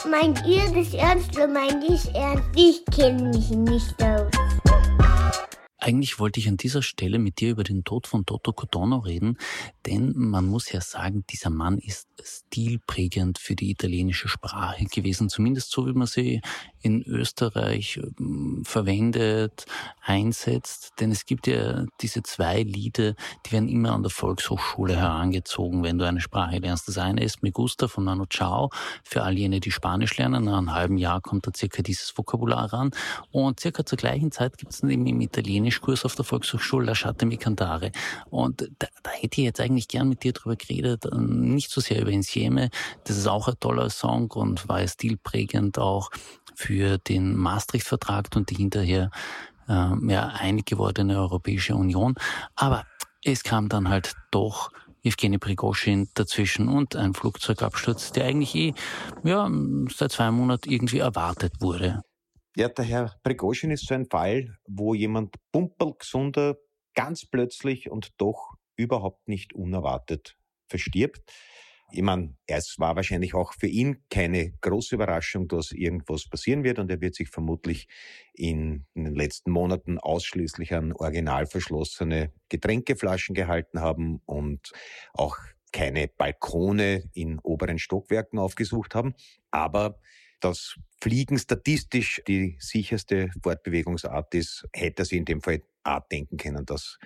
Meint 0.09 0.45
ihr 0.45 0.69
das 0.71 0.93
ernst 0.93 1.35
oder 1.35 1.47
meint 1.47 1.83
ich 1.89 2.13
ernst? 2.13 2.49
Ich 2.55 2.83
kenne 2.85 3.29
mich 3.29 3.49
nicht 3.51 4.01
aus. 4.03 4.32
Eigentlich 5.83 6.17
wollte 6.17 6.39
ich 6.39 6.47
an 6.47 6.55
dieser 6.55 6.81
Stelle 6.81 7.19
mit 7.19 7.41
dir 7.41 7.51
über 7.51 7.65
den 7.65 7.83
Tod 7.83 8.07
von 8.07 8.25
Toto 8.25 8.53
Cottono 8.53 8.99
reden, 8.99 9.37
denn 9.85 10.13
man 10.15 10.45
muss 10.45 10.71
ja 10.71 10.79
sagen, 10.79 11.25
dieser 11.29 11.49
Mann 11.49 11.77
ist 11.77 12.07
stilprägend 12.23 13.37
für 13.37 13.53
die 13.55 13.71
italienische 13.71 14.29
Sprache 14.29 14.85
gewesen, 14.85 15.27
zumindest 15.27 15.71
so 15.71 15.85
wie 15.85 15.91
man 15.91 16.07
sie 16.07 16.41
in 16.79 17.03
Österreich 17.03 17.99
ähm, 18.19 18.63
verwendet, 18.63 19.65
einsetzt. 20.01 20.93
Denn 21.01 21.11
es 21.11 21.25
gibt 21.25 21.47
ja 21.47 21.85
diese 21.99 22.23
zwei 22.23 22.63
Lieder, 22.63 23.15
die 23.45 23.51
werden 23.51 23.67
immer 23.67 23.91
an 23.91 24.03
der 24.03 24.09
Volkshochschule 24.09 24.95
herangezogen, 24.95 25.83
wenn 25.83 25.97
du 25.97 26.07
eine 26.07 26.21
Sprache 26.21 26.59
lernst. 26.59 26.87
Das 26.87 26.97
eine 26.97 27.23
ist 27.23 27.43
Me 27.43 27.51
Gusta 27.51 27.89
von 27.89 28.05
Manu 28.05 28.25
Chao, 28.29 28.69
für 29.03 29.23
all 29.23 29.37
jene, 29.37 29.59
die 29.59 29.71
Spanisch 29.71 30.17
lernen. 30.17 30.45
Nach 30.45 30.57
einem 30.57 30.73
halben 30.73 30.97
Jahr 30.97 31.19
kommt 31.19 31.45
da 31.45 31.51
circa 31.53 31.81
dieses 31.81 32.17
Vokabular 32.17 32.71
ran. 32.71 32.91
Und 33.31 33.59
circa 33.59 33.85
zur 33.85 33.97
gleichen 33.97 34.31
Zeit 34.31 34.57
gibt 34.57 34.71
es 34.71 34.79
dann 34.79 34.89
eben 34.89 35.05
im 35.07 35.19
Italienischkurs 35.73 36.05
auf 36.05 36.15
der 36.15 36.25
Volkshochschule 36.25 36.85
Lasciate 36.85 37.25
mi 37.25 37.37
cantare. 37.37 37.91
Und 38.29 38.69
da, 38.79 38.87
da 39.01 39.11
hätte 39.11 39.41
ich 39.41 39.45
jetzt 39.45 39.59
eigentlich 39.59 39.87
gern 39.87 40.09
mit 40.09 40.23
dir 40.23 40.33
drüber 40.33 40.55
geredet, 40.55 41.05
ähm, 41.11 41.53
nicht 41.53 41.71
so 41.71 41.81
sehr 41.81 42.01
über 42.01 42.11
Insieme. 42.11 42.69
Das 43.05 43.17
ist 43.17 43.27
auch 43.27 43.47
ein 43.47 43.59
toller 43.59 43.89
Song 43.89 44.31
und 44.31 44.67
war 44.67 44.81
ja 44.81 44.87
stilprägend 44.87 45.79
auch 45.79 46.09
für 46.55 46.97
den 46.97 47.35
Maastricht-Vertrag 47.35 48.27
und 48.35 48.49
die 48.49 48.55
hinterher 48.55 49.09
ähm, 49.67 50.09
ja, 50.09 50.27
einig 50.27 50.65
gewordene 50.65 51.17
Europäische 51.17 51.75
Union. 51.75 52.15
Aber 52.55 52.85
es 53.23 53.43
kam 53.43 53.69
dann 53.69 53.89
halt 53.89 54.13
doch 54.31 54.69
Evgeny 55.03 55.37
Prigoschin 55.37 56.09
dazwischen 56.13 56.69
und 56.69 56.95
ein 56.95 57.13
Flugzeugabsturz, 57.13 58.11
der 58.13 58.25
eigentlich 58.25 58.55
eh 58.55 58.73
ja, 59.23 59.49
seit 59.93 60.11
zwei 60.13 60.31
Monaten 60.31 60.69
irgendwie 60.69 60.99
erwartet 60.99 61.53
wurde. 61.59 62.03
Ja, 62.55 62.69
der 62.69 62.85
Herr 62.85 63.15
Prigoschin 63.23 63.71
ist 63.71 63.87
so 63.87 63.95
ein 63.95 64.05
Fall, 64.05 64.55
wo 64.67 64.93
jemand 64.93 65.35
pumperlgesunder 65.51 66.57
ganz 66.93 67.25
plötzlich 67.25 67.89
und 67.89 68.11
doch 68.17 68.53
überhaupt 68.75 69.27
nicht 69.27 69.53
unerwartet 69.53 70.37
verstirbt. 70.67 71.33
Ich 71.91 72.03
meine, 72.03 72.35
es 72.45 72.75
war 72.77 72.95
wahrscheinlich 72.95 73.33
auch 73.33 73.53
für 73.53 73.65
ihn 73.65 74.03
keine 74.09 74.51
große 74.61 74.93
Überraschung, 74.93 75.47
dass 75.47 75.71
irgendwas 75.71 76.29
passieren 76.29 76.63
wird 76.63 76.77
und 76.77 76.91
er 76.91 77.01
wird 77.01 77.15
sich 77.15 77.29
vermutlich 77.29 77.87
in, 78.35 78.85
in 78.93 79.05
den 79.05 79.15
letzten 79.15 79.49
Monaten 79.49 79.97
ausschließlich 79.97 80.75
an 80.75 80.93
original 80.93 81.47
verschlossene 81.47 82.33
Getränkeflaschen 82.49 83.33
gehalten 83.33 83.79
haben 83.79 84.21
und 84.25 84.71
auch 85.13 85.37
keine 85.71 86.07
Balkone 86.07 87.09
in 87.13 87.39
oberen 87.39 87.79
Stockwerken 87.79 88.37
aufgesucht 88.37 88.93
haben. 88.93 89.15
Aber 89.49 89.99
dass 90.43 90.75
Fliegen 91.01 91.37
statistisch 91.37 92.21
die 92.27 92.57
sicherste 92.59 93.29
Fortbewegungsart 93.41 94.33
ist, 94.35 94.65
hätte 94.73 95.05
sich 95.05 95.17
in 95.17 95.25
dem 95.25 95.41
Fall 95.41 95.61
auch 95.83 96.01
denken 96.11 96.37
können, 96.37 96.65
dass 96.65 96.97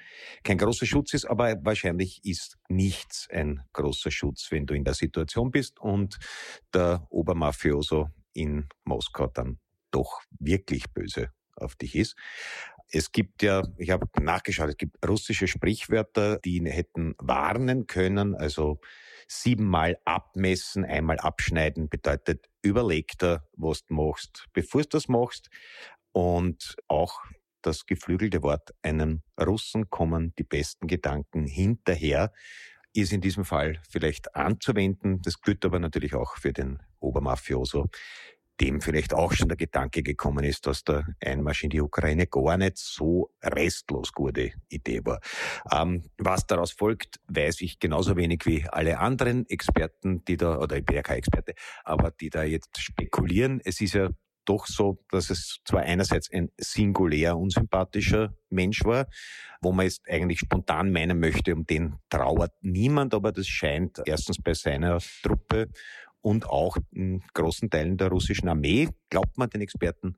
kein 0.44 0.58
großer 0.58 0.86
Schutz 0.86 1.14
ist, 1.14 1.26
aber 1.26 1.56
wahrscheinlich 1.64 2.20
ist 2.24 2.58
nichts 2.68 3.28
ein 3.32 3.62
großer 3.74 4.12
Schutz, 4.12 4.48
wenn 4.52 4.66
du 4.66 4.74
in 4.74 4.84
der 4.84 4.94
Situation 4.94 5.52
bist 5.52 5.80
und 5.80 6.18
der 6.74 7.06
Obermafioso 7.10 8.10
in 8.34 8.68
Moskau 8.86 9.28
dann 9.28 9.60
doch 9.92 10.22
wirklich 10.40 10.86
böse 10.94 11.30
auf 11.56 11.76
dich 11.76 11.96
ist. 11.96 12.16
Es 12.90 13.12
gibt 13.12 13.44
ja, 13.44 13.64
ich 13.78 13.90
habe 13.90 14.08
nachgeschaut, 14.20 14.70
es 14.70 14.78
gibt 14.78 15.06
russische 15.06 15.48
Sprichwörter, 15.48 16.40
die 16.40 16.64
hätten 16.70 17.16
warnen 17.18 17.86
können. 17.88 18.34
Also 18.34 18.80
siebenmal 19.28 19.98
abmessen, 20.06 20.86
einmal 20.86 21.18
abschneiden 21.20 21.90
bedeutet, 21.90 22.48
überleg 22.62 23.18
dir, 23.18 23.44
was 23.58 23.86
du 23.86 23.94
machst, 23.94 24.46
bevor 24.54 24.84
du 24.84 24.90
das 24.90 25.10
machst. 25.10 25.50
Und 26.14 26.78
auch 26.88 27.22
das 27.62 27.86
geflügelte 27.86 28.42
Wort, 28.42 28.74
einem 28.82 29.22
Russen 29.40 29.90
kommen 29.90 30.34
die 30.40 30.44
besten 30.44 30.88
Gedanken 30.88 31.46
hinterher, 31.46 32.32
ist 32.94 33.12
in 33.12 33.22
diesem 33.22 33.44
Fall 33.44 33.80
vielleicht 33.90 34.36
anzuwenden. 34.36 35.22
Das 35.22 35.42
gilt 35.42 35.66
aber 35.66 35.80
natürlich 35.80 36.16
auch 36.16 36.38
für 36.38 36.54
den 36.54 36.82
Obermafioso 37.00 37.90
dem 38.60 38.82
vielleicht 38.82 39.14
auch 39.14 39.34
schon 39.34 39.50
der 39.50 39.58
Gedanke 39.58 40.04
gekommen 40.04 40.44
ist, 40.44 40.68
dass 40.68 40.84
der 40.84 41.06
Einmarsch 41.24 41.64
in 41.64 41.70
die 41.70 41.82
Ukraine 41.82 42.28
gar 42.28 42.58
nicht 42.58 42.78
so 42.78 43.32
restlos 43.44 44.12
gute 44.14 44.52
Idee 44.70 45.02
war. 45.06 45.20
Ähm, 45.72 46.04
was 46.18 46.48
daraus 46.48 46.72
folgt, 46.72 47.20
weiß 47.28 47.62
ich 47.62 47.80
genauso 47.80 48.16
wenig 48.16 48.46
wie 48.46 48.68
alle 48.70 49.00
anderen 49.00 49.48
Experten, 49.50 50.24
die 50.26 50.38
da, 50.38 50.58
oder 50.58 50.78
ich 50.78 50.86
bin 50.86 50.96
ja 50.96 51.04
kein 51.04 51.18
Experte, 51.18 51.54
aber 51.84 52.12
die 52.12 52.30
da 52.30 52.44
jetzt 52.44 52.80
spekulieren. 52.80 53.62
Es 53.64 53.82
ist 53.82 53.94
ja 53.94 54.10
doch 54.48 54.66
so, 54.66 55.04
dass 55.12 55.30
es 55.30 55.60
zwar 55.66 55.82
einerseits 55.82 56.32
ein 56.32 56.50
singulär 56.58 57.38
unsympathischer 57.38 58.34
Mensch 58.50 58.84
war, 58.86 59.08
wo 59.62 59.72
man 59.72 59.86
jetzt 59.86 60.08
eigentlich 60.08 60.40
spontan 60.40 60.92
meinen 60.92 61.20
möchte, 61.20 61.54
um 61.54 61.66
den 61.66 61.96
trauert 62.10 62.54
niemand, 62.62 63.14
aber 63.14 63.32
das 63.32 63.48
scheint 63.48 64.02
erstens 64.06 64.42
bei 64.42 64.54
seiner 64.54 65.00
Truppe 65.22 65.70
und 66.28 66.50
auch 66.50 66.76
in 66.92 67.24
großen 67.34 67.70
Teilen 67.70 67.96
der 67.96 68.10
russischen 68.10 68.50
Armee, 68.50 68.90
glaubt 69.10 69.38
man 69.38 69.50
den 69.50 69.62
Experten, 69.62 70.18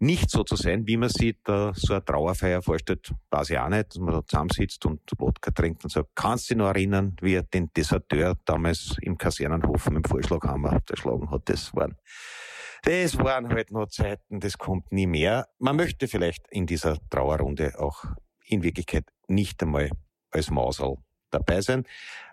nicht 0.00 0.28
so 0.28 0.42
zu 0.42 0.56
sein, 0.56 0.88
wie 0.88 0.96
man 0.96 1.08
sich 1.08 1.36
da 1.44 1.72
so 1.76 1.94
eine 1.94 2.04
Trauerfeier 2.04 2.60
vorstellt, 2.60 3.12
weiß 3.30 3.50
ich 3.50 3.58
auch 3.58 3.68
nicht, 3.68 3.90
dass 3.90 3.98
man 3.98 4.14
da 4.14 4.26
zusammensitzt 4.26 4.84
und 4.86 5.00
Wodka 5.16 5.52
trinkt 5.52 5.84
und 5.84 5.90
sagt, 5.90 6.10
kannst 6.16 6.50
du 6.50 6.54
dich 6.54 6.58
noch 6.58 6.70
erinnern, 6.70 7.16
wie 7.20 7.34
er 7.34 7.44
den 7.44 7.72
Deserteur 7.72 8.36
damals 8.44 8.96
im 9.00 9.16
Kasernenhof 9.16 9.86
mit 9.90 10.04
dem 10.04 10.10
Vorschlaghammer 10.10 10.80
erschlagen 10.90 11.30
hat, 11.30 11.48
das 11.48 11.72
waren, 11.72 11.96
das 12.82 13.16
waren 13.18 13.48
halt 13.48 13.70
noch 13.70 13.86
Zeiten, 13.86 14.40
das 14.40 14.58
kommt 14.58 14.90
nie 14.90 15.06
mehr. 15.06 15.46
Man 15.58 15.76
möchte 15.76 16.08
vielleicht 16.08 16.48
in 16.50 16.66
dieser 16.66 16.98
Trauerrunde 17.10 17.78
auch 17.78 18.02
in 18.44 18.64
Wirklichkeit 18.64 19.04
nicht 19.28 19.62
einmal 19.62 19.90
als 20.32 20.50
Mausel 20.50 20.96
dabei 21.34 21.60
sein. 21.60 21.84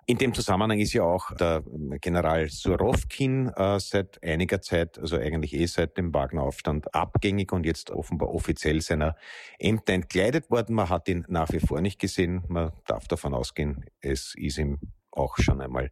In 0.08 0.18
dem 0.18 0.34
Zusammenhang 0.34 0.80
ist 0.80 0.94
ja 0.94 1.04
auch 1.04 1.32
der 1.36 1.64
General 2.02 2.50
Surovkin 2.50 3.50
äh, 3.50 3.80
seit 3.80 4.22
einiger 4.24 4.62
Zeit, 4.62 4.98
also 4.98 5.16
eigentlich 5.18 5.54
eh 5.54 5.66
seit 5.68 5.98
dem 5.98 6.14
Wagner-Aufstand, 6.14 6.94
abgängig 6.94 7.52
und 7.52 7.66
jetzt 7.66 7.92
offenbar 7.92 8.30
offiziell 8.30 8.82
seiner 8.82 9.16
Ämter 9.60 9.94
entkleidet 9.94 10.50
worden. 10.50 10.76
Man 10.76 10.90
hat 10.90 11.08
ihn 11.08 11.26
nach 11.28 11.52
wie 11.52 11.60
vor 11.60 11.82
nicht 11.82 12.00
gesehen. 12.00 12.44
Man 12.48 12.72
darf 12.88 13.08
davon 13.08 13.34
ausgehen, 13.34 13.86
es 14.02 14.34
ist 14.36 14.58
ihm 14.58 14.80
auch 15.12 15.38
schon 15.38 15.62
einmal 15.62 15.92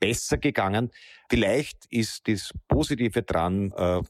besser 0.00 0.38
gegangen. 0.38 0.90
Vielleicht 1.28 1.86
ist 1.90 2.26
das 2.26 2.52
Positive 2.68 3.22
dran, 3.22 3.70
äh, 3.76 4.00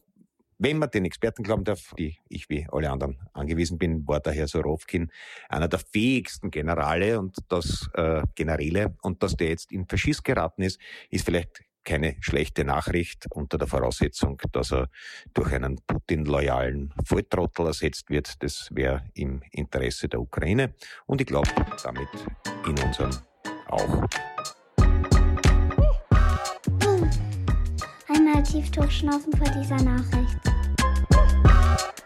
wenn 0.62 0.78
man 0.78 0.90
den 0.90 1.04
Experten 1.04 1.42
glauben 1.42 1.64
darf, 1.64 1.92
die 1.98 2.16
ich 2.28 2.48
wie 2.48 2.66
alle 2.70 2.90
anderen 2.90 3.18
angewiesen 3.32 3.78
bin, 3.78 4.06
war 4.06 4.20
der 4.20 4.32
Herr 4.32 4.46
Sorowkin 4.46 5.10
einer 5.48 5.66
der 5.66 5.80
fähigsten 5.80 6.52
Generale 6.52 7.18
und 7.18 7.36
das 7.48 7.90
äh, 7.94 8.22
Generäle 8.36 8.94
und 9.02 9.22
dass 9.24 9.36
der 9.36 9.48
jetzt 9.48 9.72
in 9.72 9.86
Verschiss 9.86 10.22
geraten 10.22 10.62
ist, 10.62 10.80
ist 11.10 11.24
vielleicht 11.26 11.64
keine 11.84 12.14
schlechte 12.20 12.64
Nachricht 12.64 13.26
unter 13.30 13.58
der 13.58 13.66
Voraussetzung, 13.66 14.40
dass 14.52 14.72
er 14.72 14.88
durch 15.34 15.52
einen 15.52 15.80
Putin-loyalen 15.84 16.94
Volltrottel 17.04 17.66
ersetzt 17.66 18.08
wird. 18.08 18.40
Das 18.40 18.68
wäre 18.70 19.02
im 19.14 19.42
Interesse 19.50 20.08
der 20.08 20.20
Ukraine 20.20 20.74
und 21.06 21.20
ich 21.20 21.26
glaube 21.26 21.50
damit 21.82 22.08
in 22.66 22.78
unserem 22.78 23.10
auch. 23.66 24.06
Einmal 28.08 28.42
tief 28.44 28.70
durchschnaufen 28.70 29.32
vor 29.32 29.48
dieser 29.50 29.82
Nachricht. 29.82 30.51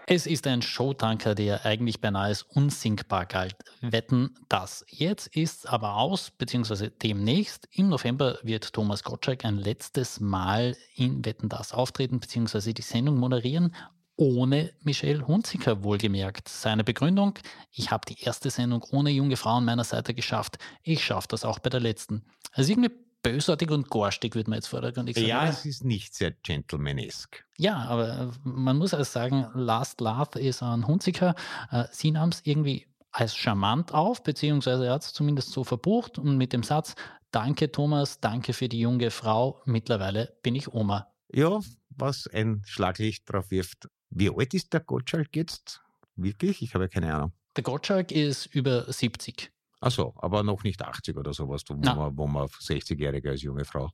Es 0.08 0.24
ist 0.24 0.46
ein 0.46 0.62
Showtanker, 0.62 1.34
der 1.34 1.66
eigentlich 1.66 2.00
beinahe 2.00 2.26
als 2.26 2.42
unsinkbar 2.42 3.26
galt. 3.26 3.56
Wetten 3.80 4.36
das. 4.48 4.86
Jetzt 4.88 5.26
ist 5.34 5.68
aber 5.68 5.96
aus, 5.96 6.30
beziehungsweise 6.30 6.90
demnächst. 6.90 7.66
Im 7.72 7.88
November 7.88 8.38
wird 8.44 8.72
Thomas 8.72 9.02
Gottschalk 9.02 9.44
ein 9.44 9.58
letztes 9.58 10.20
Mal 10.20 10.76
in 10.94 11.24
Wetten 11.24 11.48
das 11.48 11.72
auftreten, 11.72 12.20
beziehungsweise 12.20 12.72
die 12.72 12.82
Sendung 12.82 13.16
moderieren. 13.16 13.74
Ohne 14.14 14.72
Michelle 14.84 15.26
Hunziker 15.26 15.82
wohlgemerkt. 15.82 16.48
Seine 16.48 16.84
Begründung, 16.84 17.34
ich 17.72 17.90
habe 17.90 18.06
die 18.08 18.22
erste 18.22 18.50
Sendung 18.50 18.84
ohne 18.92 19.10
junge 19.10 19.36
Frau 19.36 19.56
an 19.56 19.64
meiner 19.64 19.82
Seite 19.82 20.14
geschafft. 20.14 20.58
Ich 20.84 21.04
schaffe 21.04 21.26
das 21.28 21.44
auch 21.44 21.58
bei 21.58 21.68
der 21.68 21.80
letzten. 21.80 22.24
Also 22.52 22.70
irgendwie 22.70 22.92
bösartig 23.32 23.70
und 23.70 23.90
garstig, 23.90 24.34
würde 24.34 24.50
man 24.50 24.58
jetzt 24.58 24.68
vordergründig 24.68 25.16
sagen. 25.16 25.28
Ja, 25.28 25.48
es 25.48 25.64
ist 25.64 25.84
nicht 25.84 26.14
sehr 26.14 26.30
gentlemanesque. 26.30 27.44
Ja, 27.58 27.76
aber 27.76 28.18
äh, 28.18 28.28
man 28.44 28.76
muss 28.76 28.94
also 28.94 29.10
sagen, 29.10 29.46
Last 29.54 30.00
Laugh 30.00 30.36
ist 30.36 30.62
ein 30.62 30.86
Hunziker. 30.86 31.34
Äh, 31.70 31.84
sie 31.90 32.10
nahm 32.10 32.30
es 32.30 32.40
irgendwie 32.44 32.86
als 33.10 33.34
charmant 33.34 33.94
auf, 33.94 34.22
beziehungsweise 34.22 34.86
er 34.86 34.94
hat 34.94 35.04
es 35.04 35.12
zumindest 35.12 35.50
so 35.50 35.64
verbucht 35.64 36.18
und 36.18 36.36
mit 36.36 36.52
dem 36.52 36.62
Satz, 36.62 36.94
danke 37.30 37.72
Thomas, 37.72 38.20
danke 38.20 38.52
für 38.52 38.68
die 38.68 38.80
junge 38.80 39.10
Frau, 39.10 39.62
mittlerweile 39.64 40.36
bin 40.42 40.54
ich 40.54 40.72
Oma. 40.72 41.10
Ja, 41.32 41.60
was 41.88 42.26
ein 42.26 42.62
Schlaglicht 42.66 43.30
drauf 43.32 43.50
wirft. 43.50 43.88
Wie 44.10 44.30
alt 44.30 44.54
ist 44.54 44.72
der 44.72 44.80
Gottschalk 44.80 45.34
jetzt? 45.34 45.80
Wirklich? 46.14 46.62
Ich 46.62 46.74
habe 46.74 46.88
keine 46.88 47.14
Ahnung. 47.14 47.32
Der 47.56 47.64
Gottschalk 47.64 48.12
ist 48.12 48.46
über 48.46 48.90
70. 48.92 49.50
Ach 49.80 49.90
so, 49.90 50.14
aber 50.16 50.42
noch 50.42 50.62
nicht 50.64 50.80
80 50.82 51.16
oder 51.16 51.34
sowas, 51.34 51.62
wo, 51.68 51.74
Na. 51.74 51.94
man, 51.94 52.16
wo 52.16 52.26
man 52.26 52.46
60-Jährige 52.46 53.30
als 53.30 53.42
junge 53.42 53.64
Frau. 53.64 53.90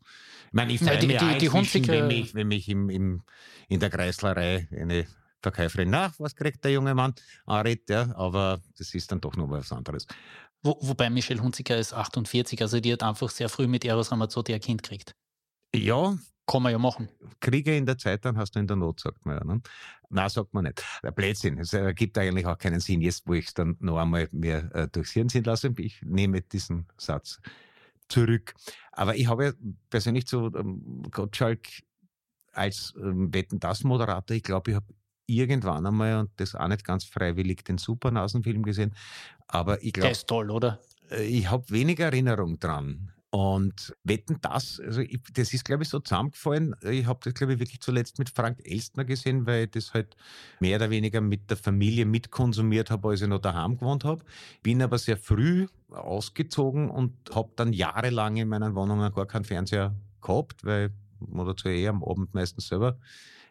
Ich 0.47 0.53
meine, 0.53 0.73
ich 0.73 0.81
freue 0.81 0.99
die- 0.99 1.07
mich 1.09 1.17
die- 1.19 1.39
die 1.39 1.47
inzwischen, 1.47 1.89
wenn 1.89 2.07
mich, 2.07 2.35
wenn 2.35 2.49
mich 2.49 2.69
im, 2.69 2.89
im, 2.89 3.23
in 3.69 3.81
der 3.81 3.91
Kreislerei 3.91 4.69
eine 4.71 5.07
Verkäuferin 5.43 5.91
nach, 5.91 6.15
was 6.21 6.37
kriegt 6.37 6.63
der 6.65 6.71
junge 6.73 6.95
Mann? 6.95 7.15
Anredet, 7.47 7.91
ja, 7.91 8.15
aber 8.15 8.61
das 8.79 8.95
ist 8.95 9.11
dann 9.11 9.21
doch 9.21 9.35
noch 9.37 9.51
was 9.51 9.73
anderes. 9.73 10.07
Wo, 10.63 10.79
wobei 10.81 11.11
Michelle 11.11 11.43
Hunziker 11.43 11.77
ist 11.77 11.93
48, 11.93 12.63
also 12.63 12.79
die 12.79 12.93
hat 12.93 13.03
einfach 13.03 13.29
sehr 13.31 13.49
früh 13.49 13.67
mit 13.67 13.85
Eros 13.85 14.13
Ramazzotti 14.13 14.55
ein 14.55 14.61
Kind 14.61 14.85
gekriegt. 14.85 15.17
Ja, 15.75 16.17
Kann 16.53 16.63
man 16.63 16.73
ja 16.73 16.79
machen. 16.79 17.09
Kriege 17.41 17.75
in 17.75 17.87
der 17.87 17.97
Zeit, 17.97 18.25
dann 18.27 18.37
hast 18.37 18.55
du 18.55 18.61
in 18.61 18.67
der 18.67 18.77
Not, 18.77 19.01
sagt 19.01 19.25
man 19.25 19.39
ja. 19.39 19.45
Ne? 19.45 19.63
Nein, 20.11 20.29
sagt 20.29 20.53
man 20.53 20.65
nicht. 20.65 20.85
Der 21.03 21.11
Blödsinn. 21.11 21.59
Es 21.59 21.73
ergibt 21.73 22.19
eigentlich 22.19 22.45
auch 22.45 22.59
keinen 22.59 22.81
Sinn, 22.81 23.01
jetzt 23.01 23.27
wo 23.27 23.33
ich 23.33 23.47
es 23.47 23.55
dann 23.55 23.77
noch 23.81 23.97
einmal 23.97 24.29
mir 24.33 24.71
äh, 24.75 24.87
durchs 24.89 25.13
Hirn 25.13 25.31
ziehen 25.31 25.45
lasse. 25.45 25.73
Ich 25.79 26.03
nehme 26.03 26.43
diesen 26.43 26.87
Satz 26.99 27.41
zurück. 28.09 28.55
Aber 28.93 29.17
ich 29.17 29.27
habe 29.29 29.45
ja 29.47 29.53
persönlich 29.89 30.27
zu 30.27 30.53
ähm, 30.55 31.03
Gottschalk 31.11 31.67
als 32.53 32.93
ähm, 32.99 33.33
Wetten 33.33 33.59
das 33.59 33.83
Moderator, 33.83 34.37
ich 34.37 34.43
glaube, 34.43 34.73
ich 34.73 34.77
habe 34.77 34.87
irgendwann 35.27 35.87
einmal 35.87 36.19
und 36.19 36.31
das 36.37 36.55
auch 36.55 36.69
nicht 36.69 36.85
ganz 36.85 37.05
freiwillig 37.05 37.65
den 37.65 37.79
Supernasenfilm 37.79 38.63
gesehen. 38.63 38.95
Aber 39.47 39.83
ich 39.83 39.93
Der 39.95 40.03
glaube, 40.03 40.13
ist 40.13 40.27
toll, 40.27 40.51
oder? 40.51 40.81
äh, 41.11 41.23
ich 41.25 41.51
habe 41.51 41.65
weniger 41.71 42.07
Erinnerung 42.07 42.59
dran. 42.59 43.13
Und 43.35 43.97
wetten 44.05 44.37
das, 44.43 44.79
also 44.79 45.01
ich, 45.01 45.19
das 45.33 45.55
ist, 45.55 45.65
glaube 45.65 45.85
ich, 45.85 45.89
so 45.89 46.01
zusammengefallen. 46.01 46.77
Ich 46.83 47.07
habe 47.07 47.21
das, 47.25 47.33
glaube 47.33 47.55
ich, 47.55 47.61
wirklich 47.61 47.81
zuletzt 47.81 48.19
mit 48.19 48.29
Frank 48.29 48.59
Elstner 48.63 49.07
gesehen, 49.07 49.47
weil 49.47 49.65
ich 49.65 49.71
das 49.71 49.95
halt 49.95 50.17
mehr 50.61 50.77
oder 50.77 50.91
weniger 50.91 51.23
mit 51.23 51.49
der 51.49 51.57
Familie 51.57 52.05
mitkonsumiert 52.05 52.91
habe, 52.91 53.09
als 53.09 53.23
ich 53.23 53.29
noch 53.29 53.39
daheim 53.39 53.79
gewohnt 53.79 54.05
habe. 54.05 54.23
Bin 54.63 54.83
aber 54.83 54.99
sehr 54.99 55.17
früh 55.17 55.67
ausgezogen 55.89 56.91
und 56.91 57.15
habe 57.35 57.49
dann 57.57 57.73
jahrelang 57.73 58.37
in 58.37 58.49
meinen 58.49 58.75
Wohnungen 58.75 59.11
gar 59.15 59.25
keinen 59.25 59.45
Fernseher 59.47 59.95
gehabt, 60.21 60.63
weil 60.67 60.93
man 61.27 61.47
dazu 61.47 61.69
eh 61.69 61.89
am 61.89 62.05
Abend 62.05 62.35
meistens 62.35 62.69
selber 62.69 62.99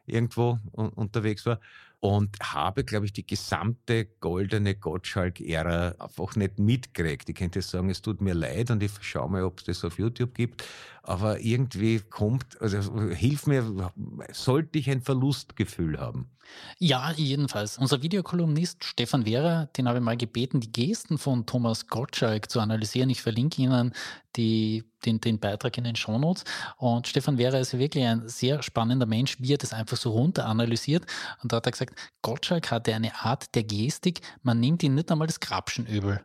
irgendwo 0.05 0.59
un 0.73 0.89
unterwegs 0.89 1.45
war 1.47 1.59
und 2.01 2.35
habe, 2.41 2.83
glaube 2.83 3.05
ich, 3.05 3.13
die 3.13 3.25
gesamte 3.25 4.05
goldene 4.19 4.73
Gottschalk-Ära 4.75 5.95
einfach 5.99 6.35
nicht 6.35 6.57
mitgekriegt. 6.57 7.29
Ich 7.29 7.35
könnte 7.35 7.61
sagen, 7.61 7.91
es 7.91 8.01
tut 8.01 8.21
mir 8.21 8.33
leid 8.33 8.71
und 8.71 8.81
ich 8.81 8.91
schaue 9.01 9.29
mal, 9.29 9.43
ob 9.43 9.59
es 9.59 9.65
das 9.65 9.85
auf 9.85 9.99
YouTube 9.99 10.33
gibt. 10.33 10.63
Aber 11.03 11.39
irgendwie 11.39 11.99
kommt, 11.99 12.61
also 12.61 13.01
hilf 13.09 13.47
mir, 13.47 13.91
sollte 14.31 14.77
ich 14.77 14.89
ein 14.89 15.01
Verlustgefühl 15.01 15.99
haben? 15.99 16.29
Ja, 16.77 17.11
jedenfalls. 17.11 17.77
Unser 17.77 18.03
Videokolumnist 18.03 18.83
Stefan 18.83 19.25
Wehrer, 19.25 19.67
den 19.77 19.87
habe 19.87 19.97
ich 19.97 20.03
mal 20.03 20.17
gebeten, 20.17 20.59
die 20.59 20.71
Gesten 20.71 21.17
von 21.17 21.45
Thomas 21.45 21.87
Gottschalk 21.87 22.51
zu 22.51 22.59
analysieren. 22.59 23.09
Ich 23.09 23.21
verlinke 23.21 23.61
Ihnen 23.61 23.93
die, 24.35 24.83
den, 25.05 25.19
den 25.19 25.39
Beitrag 25.39 25.77
in 25.77 25.85
den 25.85 25.95
Shownotes. 25.95 26.43
Und 26.77 27.07
Stefan 27.07 27.37
Wehrer 27.37 27.59
ist 27.59 27.77
wirklich 27.77 28.05
ein 28.05 28.27
sehr 28.27 28.61
spannender 28.61 29.05
Mensch, 29.07 29.37
wie 29.39 29.53
er 29.53 29.57
das 29.57 29.73
einfach 29.73 29.97
so 29.97 30.11
runter 30.11 30.45
analysiert. 30.45 31.05
Und 31.41 31.51
da 31.51 31.57
hat 31.57 31.65
er 31.65 31.71
gesagt, 31.71 31.95
Gottschalk 32.21 32.69
hatte 32.69 32.93
eine 32.93 33.15
Art 33.15 33.55
der 33.55 33.63
Gestik, 33.63 34.21
man 34.43 34.59
nimmt 34.59 34.83
ihn 34.83 34.95
nicht 34.95 35.11
einmal 35.11 35.27
das 35.27 35.39
Grabschen 35.39 35.87
übel. 35.87 36.23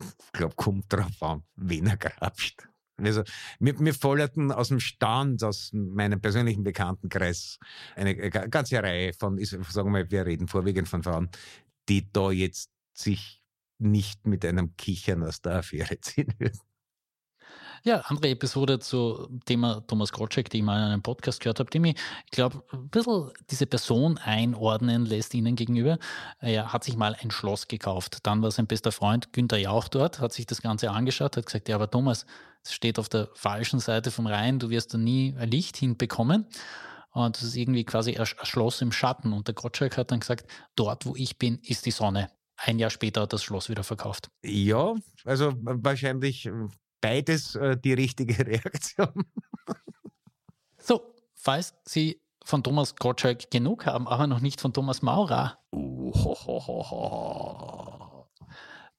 Ich 0.00 0.32
glaube, 0.32 0.54
kommt 0.56 0.92
drauf 0.92 1.22
an, 1.22 1.42
wen 1.56 1.86
er 1.86 1.96
grapscht. 1.96 2.68
Also, 2.98 3.22
mir, 3.58 3.74
mir 3.80 3.94
folgerten 3.94 4.52
aus 4.52 4.68
dem 4.68 4.80
Stand, 4.80 5.42
aus 5.42 5.70
meinem 5.72 6.20
persönlichen 6.20 6.62
Bekanntenkreis, 6.62 7.58
eine 7.96 8.14
ganze 8.30 8.82
Reihe 8.82 9.12
von, 9.12 9.38
sagen 9.42 9.92
wir 9.92 10.10
wir 10.10 10.26
reden 10.26 10.48
vorwiegend 10.48 10.88
von 10.88 11.02
Frauen, 11.02 11.30
die 11.88 12.10
da 12.12 12.30
jetzt 12.30 12.70
sich 12.92 13.42
nicht 13.78 14.26
mit 14.26 14.44
einem 14.44 14.76
Kichern 14.76 15.22
aus 15.22 15.40
der 15.40 15.56
Affäre 15.56 15.98
ziehen 16.00 16.32
würden. 16.38 16.60
Ja, 17.84 17.98
andere 18.02 18.28
Episode 18.28 18.78
zu 18.78 19.28
Thema 19.44 19.80
Thomas 19.88 20.12
Gottschalk, 20.12 20.48
die 20.50 20.58
ich 20.58 20.62
mal 20.62 20.78
in 20.78 20.92
einem 20.92 21.02
Podcast 21.02 21.40
gehört 21.40 21.58
habe, 21.58 21.68
die 21.68 21.80
mich, 21.80 21.96
ich 22.26 22.30
glaube, 22.30 22.62
ein 22.72 22.88
bisschen 22.90 23.32
diese 23.50 23.66
Person 23.66 24.18
einordnen 24.18 25.04
lässt 25.04 25.34
ihnen 25.34 25.56
gegenüber. 25.56 25.98
Er 26.38 26.72
hat 26.72 26.84
sich 26.84 26.96
mal 26.96 27.16
ein 27.20 27.32
Schloss 27.32 27.66
gekauft. 27.66 28.18
Dann 28.22 28.40
war 28.40 28.52
sein 28.52 28.68
bester 28.68 28.92
Freund 28.92 29.32
Günther 29.32 29.58
Jauch 29.58 29.88
dort, 29.88 30.20
hat 30.20 30.32
sich 30.32 30.46
das 30.46 30.62
Ganze 30.62 30.92
angeschaut, 30.92 31.36
hat 31.36 31.46
gesagt, 31.46 31.68
ja, 31.68 31.74
aber 31.74 31.90
Thomas, 31.90 32.24
es 32.62 32.72
steht 32.72 33.00
auf 33.00 33.08
der 33.08 33.28
falschen 33.34 33.80
Seite 33.80 34.12
vom 34.12 34.28
Rhein, 34.28 34.60
du 34.60 34.70
wirst 34.70 34.94
da 34.94 34.98
nie 34.98 35.34
ein 35.36 35.50
Licht 35.50 35.76
hinbekommen. 35.76 36.46
Und 37.10 37.36
das 37.36 37.42
ist 37.42 37.56
irgendwie 37.56 37.84
quasi 37.84 38.16
ein 38.16 38.26
Schloss 38.26 38.80
im 38.80 38.92
Schatten. 38.92 39.32
Und 39.32 39.48
der 39.48 39.56
Gottschalk 39.56 39.96
hat 39.96 40.12
dann 40.12 40.20
gesagt, 40.20 40.46
dort, 40.76 41.04
wo 41.04 41.16
ich 41.16 41.36
bin, 41.36 41.58
ist 41.64 41.84
die 41.84 41.90
Sonne. 41.90 42.30
Ein 42.56 42.78
Jahr 42.78 42.90
später 42.90 43.22
hat 43.22 43.32
das 43.32 43.42
Schloss 43.42 43.68
wieder 43.68 43.82
verkauft. 43.82 44.30
Ja, 44.44 44.94
also 45.24 45.52
wahrscheinlich 45.62 46.48
beides 47.02 47.54
äh, 47.56 47.76
die 47.76 47.92
richtige 47.92 48.38
Reaktion. 48.46 49.26
so, 50.78 51.02
falls 51.34 51.74
Sie 51.84 52.22
von 52.44 52.62
Thomas 52.62 52.96
Gottschalk 52.96 53.50
genug 53.50 53.84
haben, 53.84 54.08
aber 54.08 54.26
noch 54.26 54.40
nicht 54.40 54.60
von 54.60 54.72
Thomas 54.72 55.02
Maurer. 55.02 55.58
Uh, 55.70 56.12
ho, 56.14 56.34
ho, 56.34 56.66
ho, 56.66 57.81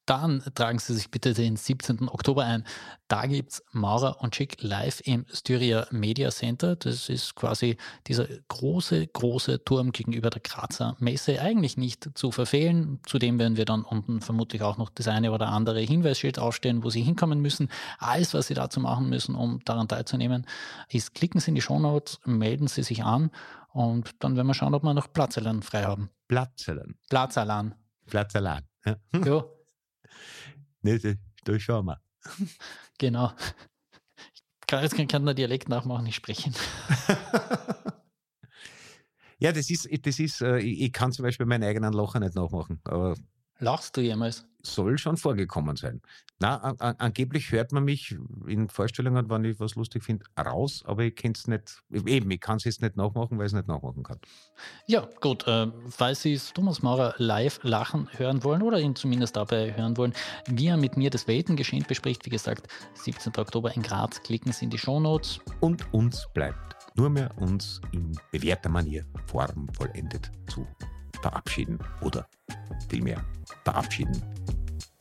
dann 0.05 0.43
tragen 0.55 0.79
Sie 0.79 0.93
sich 0.93 1.09
bitte 1.09 1.33
den 1.33 1.55
17. 1.55 2.09
Oktober 2.09 2.43
ein. 2.43 2.65
Da 3.07 3.25
gibt 3.25 3.53
es 3.53 3.63
Maurer 3.71 4.21
und 4.21 4.35
Schick 4.35 4.61
live 4.61 5.01
im 5.05 5.25
Styria 5.31 5.87
Media 5.91 6.29
Center. 6.29 6.75
Das 6.75 7.09
ist 7.09 7.35
quasi 7.35 7.77
dieser 8.07 8.27
große, 8.47 9.07
große 9.07 9.63
Turm 9.63 9.91
gegenüber 9.91 10.29
der 10.29 10.41
Grazer 10.41 10.97
Messe. 10.99 11.41
Eigentlich 11.41 11.77
nicht 11.77 12.09
zu 12.15 12.31
verfehlen. 12.31 12.99
Zudem 13.05 13.39
werden 13.39 13.55
wir 13.55 13.65
dann 13.65 13.83
unten 13.83 14.21
vermutlich 14.21 14.61
auch 14.61 14.77
noch 14.77 14.89
das 14.89 15.07
eine 15.07 15.31
oder 15.31 15.47
andere 15.47 15.79
Hinweisschild 15.79 16.37
aufstellen, 16.37 16.83
wo 16.83 16.89
Sie 16.89 17.01
hinkommen 17.01 17.39
müssen. 17.39 17.69
Alles, 17.99 18.33
was 18.33 18.47
Sie 18.47 18.53
dazu 18.53 18.79
machen 18.79 19.09
müssen, 19.09 19.35
um 19.35 19.59
daran 19.63 19.87
teilzunehmen, 19.87 20.45
ist, 20.89 21.13
klicken 21.13 21.39
Sie 21.39 21.51
in 21.51 21.55
die 21.55 21.61
Shownotes, 21.61 22.19
melden 22.25 22.67
Sie 22.67 22.83
sich 22.83 23.03
an 23.03 23.31
und 23.73 24.11
dann 24.23 24.35
werden 24.35 24.47
wir 24.47 24.53
schauen, 24.53 24.73
ob 24.73 24.83
wir 24.83 24.93
noch 24.93 25.11
Platzalan 25.11 25.63
frei 25.63 25.83
haben. 25.83 26.09
Platzalan. 26.27 26.95
Platzalan. 27.09 27.75
Platzalan. 28.05 28.63
Ja. 28.85 28.95
ja. 29.25 29.45
Nee, 30.81 30.99
da 31.43 31.59
schauen 31.59 31.85
wir. 31.85 32.01
Genau. 32.99 33.33
Ich 34.31 34.67
kann 34.67 34.83
jetzt 34.83 34.95
keinen 34.95 35.35
Dialekt 35.35 35.67
nachmachen, 35.67 36.05
ich 36.05 36.15
spreche. 36.15 36.51
ja, 39.39 39.51
das 39.51 39.69
ist, 39.69 39.89
das 40.05 40.19
ist, 40.19 40.41
äh, 40.41 40.59
ich 40.59 40.93
kann 40.93 41.11
zum 41.11 41.23
Beispiel 41.23 41.45
meinen 41.45 41.63
eigenen 41.63 41.93
Locher 41.93 42.19
nicht 42.19 42.35
nachmachen. 42.35 42.79
Aber 42.85 43.15
Lachst 43.63 43.95
du 43.95 44.01
jemals? 44.01 44.45
Soll 44.61 44.97
schon 44.97 45.15
vorgekommen 45.15 45.77
sein. 45.77 46.01
Na, 46.39 46.57
an, 46.57 46.75
an, 46.79 46.95
angeblich 46.97 47.49
hört 47.53 47.71
man 47.71 47.85
mich 47.85 48.17
in 48.45 48.67
Vorstellungen, 48.67 49.29
wenn 49.29 49.45
ich 49.45 49.57
was 49.61 49.75
lustig 49.75 50.03
finde, 50.03 50.25
raus, 50.37 50.83
aber 50.85 51.03
ich 51.03 51.15
kenne 51.15 51.33
es 51.37 51.47
nicht, 51.47 51.81
eben, 51.89 52.29
ich 52.29 52.41
kann 52.41 52.57
es 52.57 52.65
jetzt 52.65 52.81
nicht 52.81 52.97
nachmachen, 52.97 53.37
weil 53.37 53.45
ich 53.45 53.53
es 53.53 53.55
nicht 53.55 53.69
nachmachen 53.69 54.03
kann. 54.03 54.19
Ja, 54.85 55.07
gut, 55.21 55.47
äh, 55.47 55.67
falls 55.89 56.23
Sie 56.23 56.37
Thomas 56.53 56.81
Maurer 56.81 57.15
live 57.19 57.61
lachen 57.63 58.09
hören 58.17 58.43
wollen 58.43 58.61
oder 58.61 58.81
ihn 58.81 58.97
zumindest 58.97 59.37
dabei 59.37 59.73
hören 59.77 59.95
wollen, 59.95 60.13
wie 60.47 60.67
er 60.67 60.75
mit 60.75 60.97
mir 60.97 61.09
das 61.09 61.25
Weltengeschehen 61.29 61.85
bespricht, 61.87 62.25
wie 62.25 62.31
gesagt, 62.31 62.67
17. 62.95 63.31
Oktober 63.37 63.73
in 63.73 63.81
Graz, 63.81 64.21
klicken 64.23 64.51
Sie 64.51 64.65
in 64.65 64.71
die 64.71 64.77
Shownotes. 64.77 65.39
Und 65.61 65.93
uns 65.93 66.27
bleibt 66.33 66.75
nur 66.95 67.09
mehr 67.09 67.31
uns 67.37 67.79
in 67.93 68.11
bewährter 68.33 68.69
Manier 68.69 69.05
formvollendet 69.27 70.31
zu 70.47 70.67
verabschieden 71.23 71.79
oder 72.01 72.27
vielmehr 72.89 73.23
verabschieden 73.63 74.21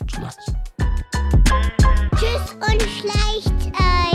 zu 0.09 0.21
lassen. 0.21 0.57
Tschüss 2.17 2.55
und 2.55 2.83
schleicht 2.83 3.75
euch. 3.75 4.12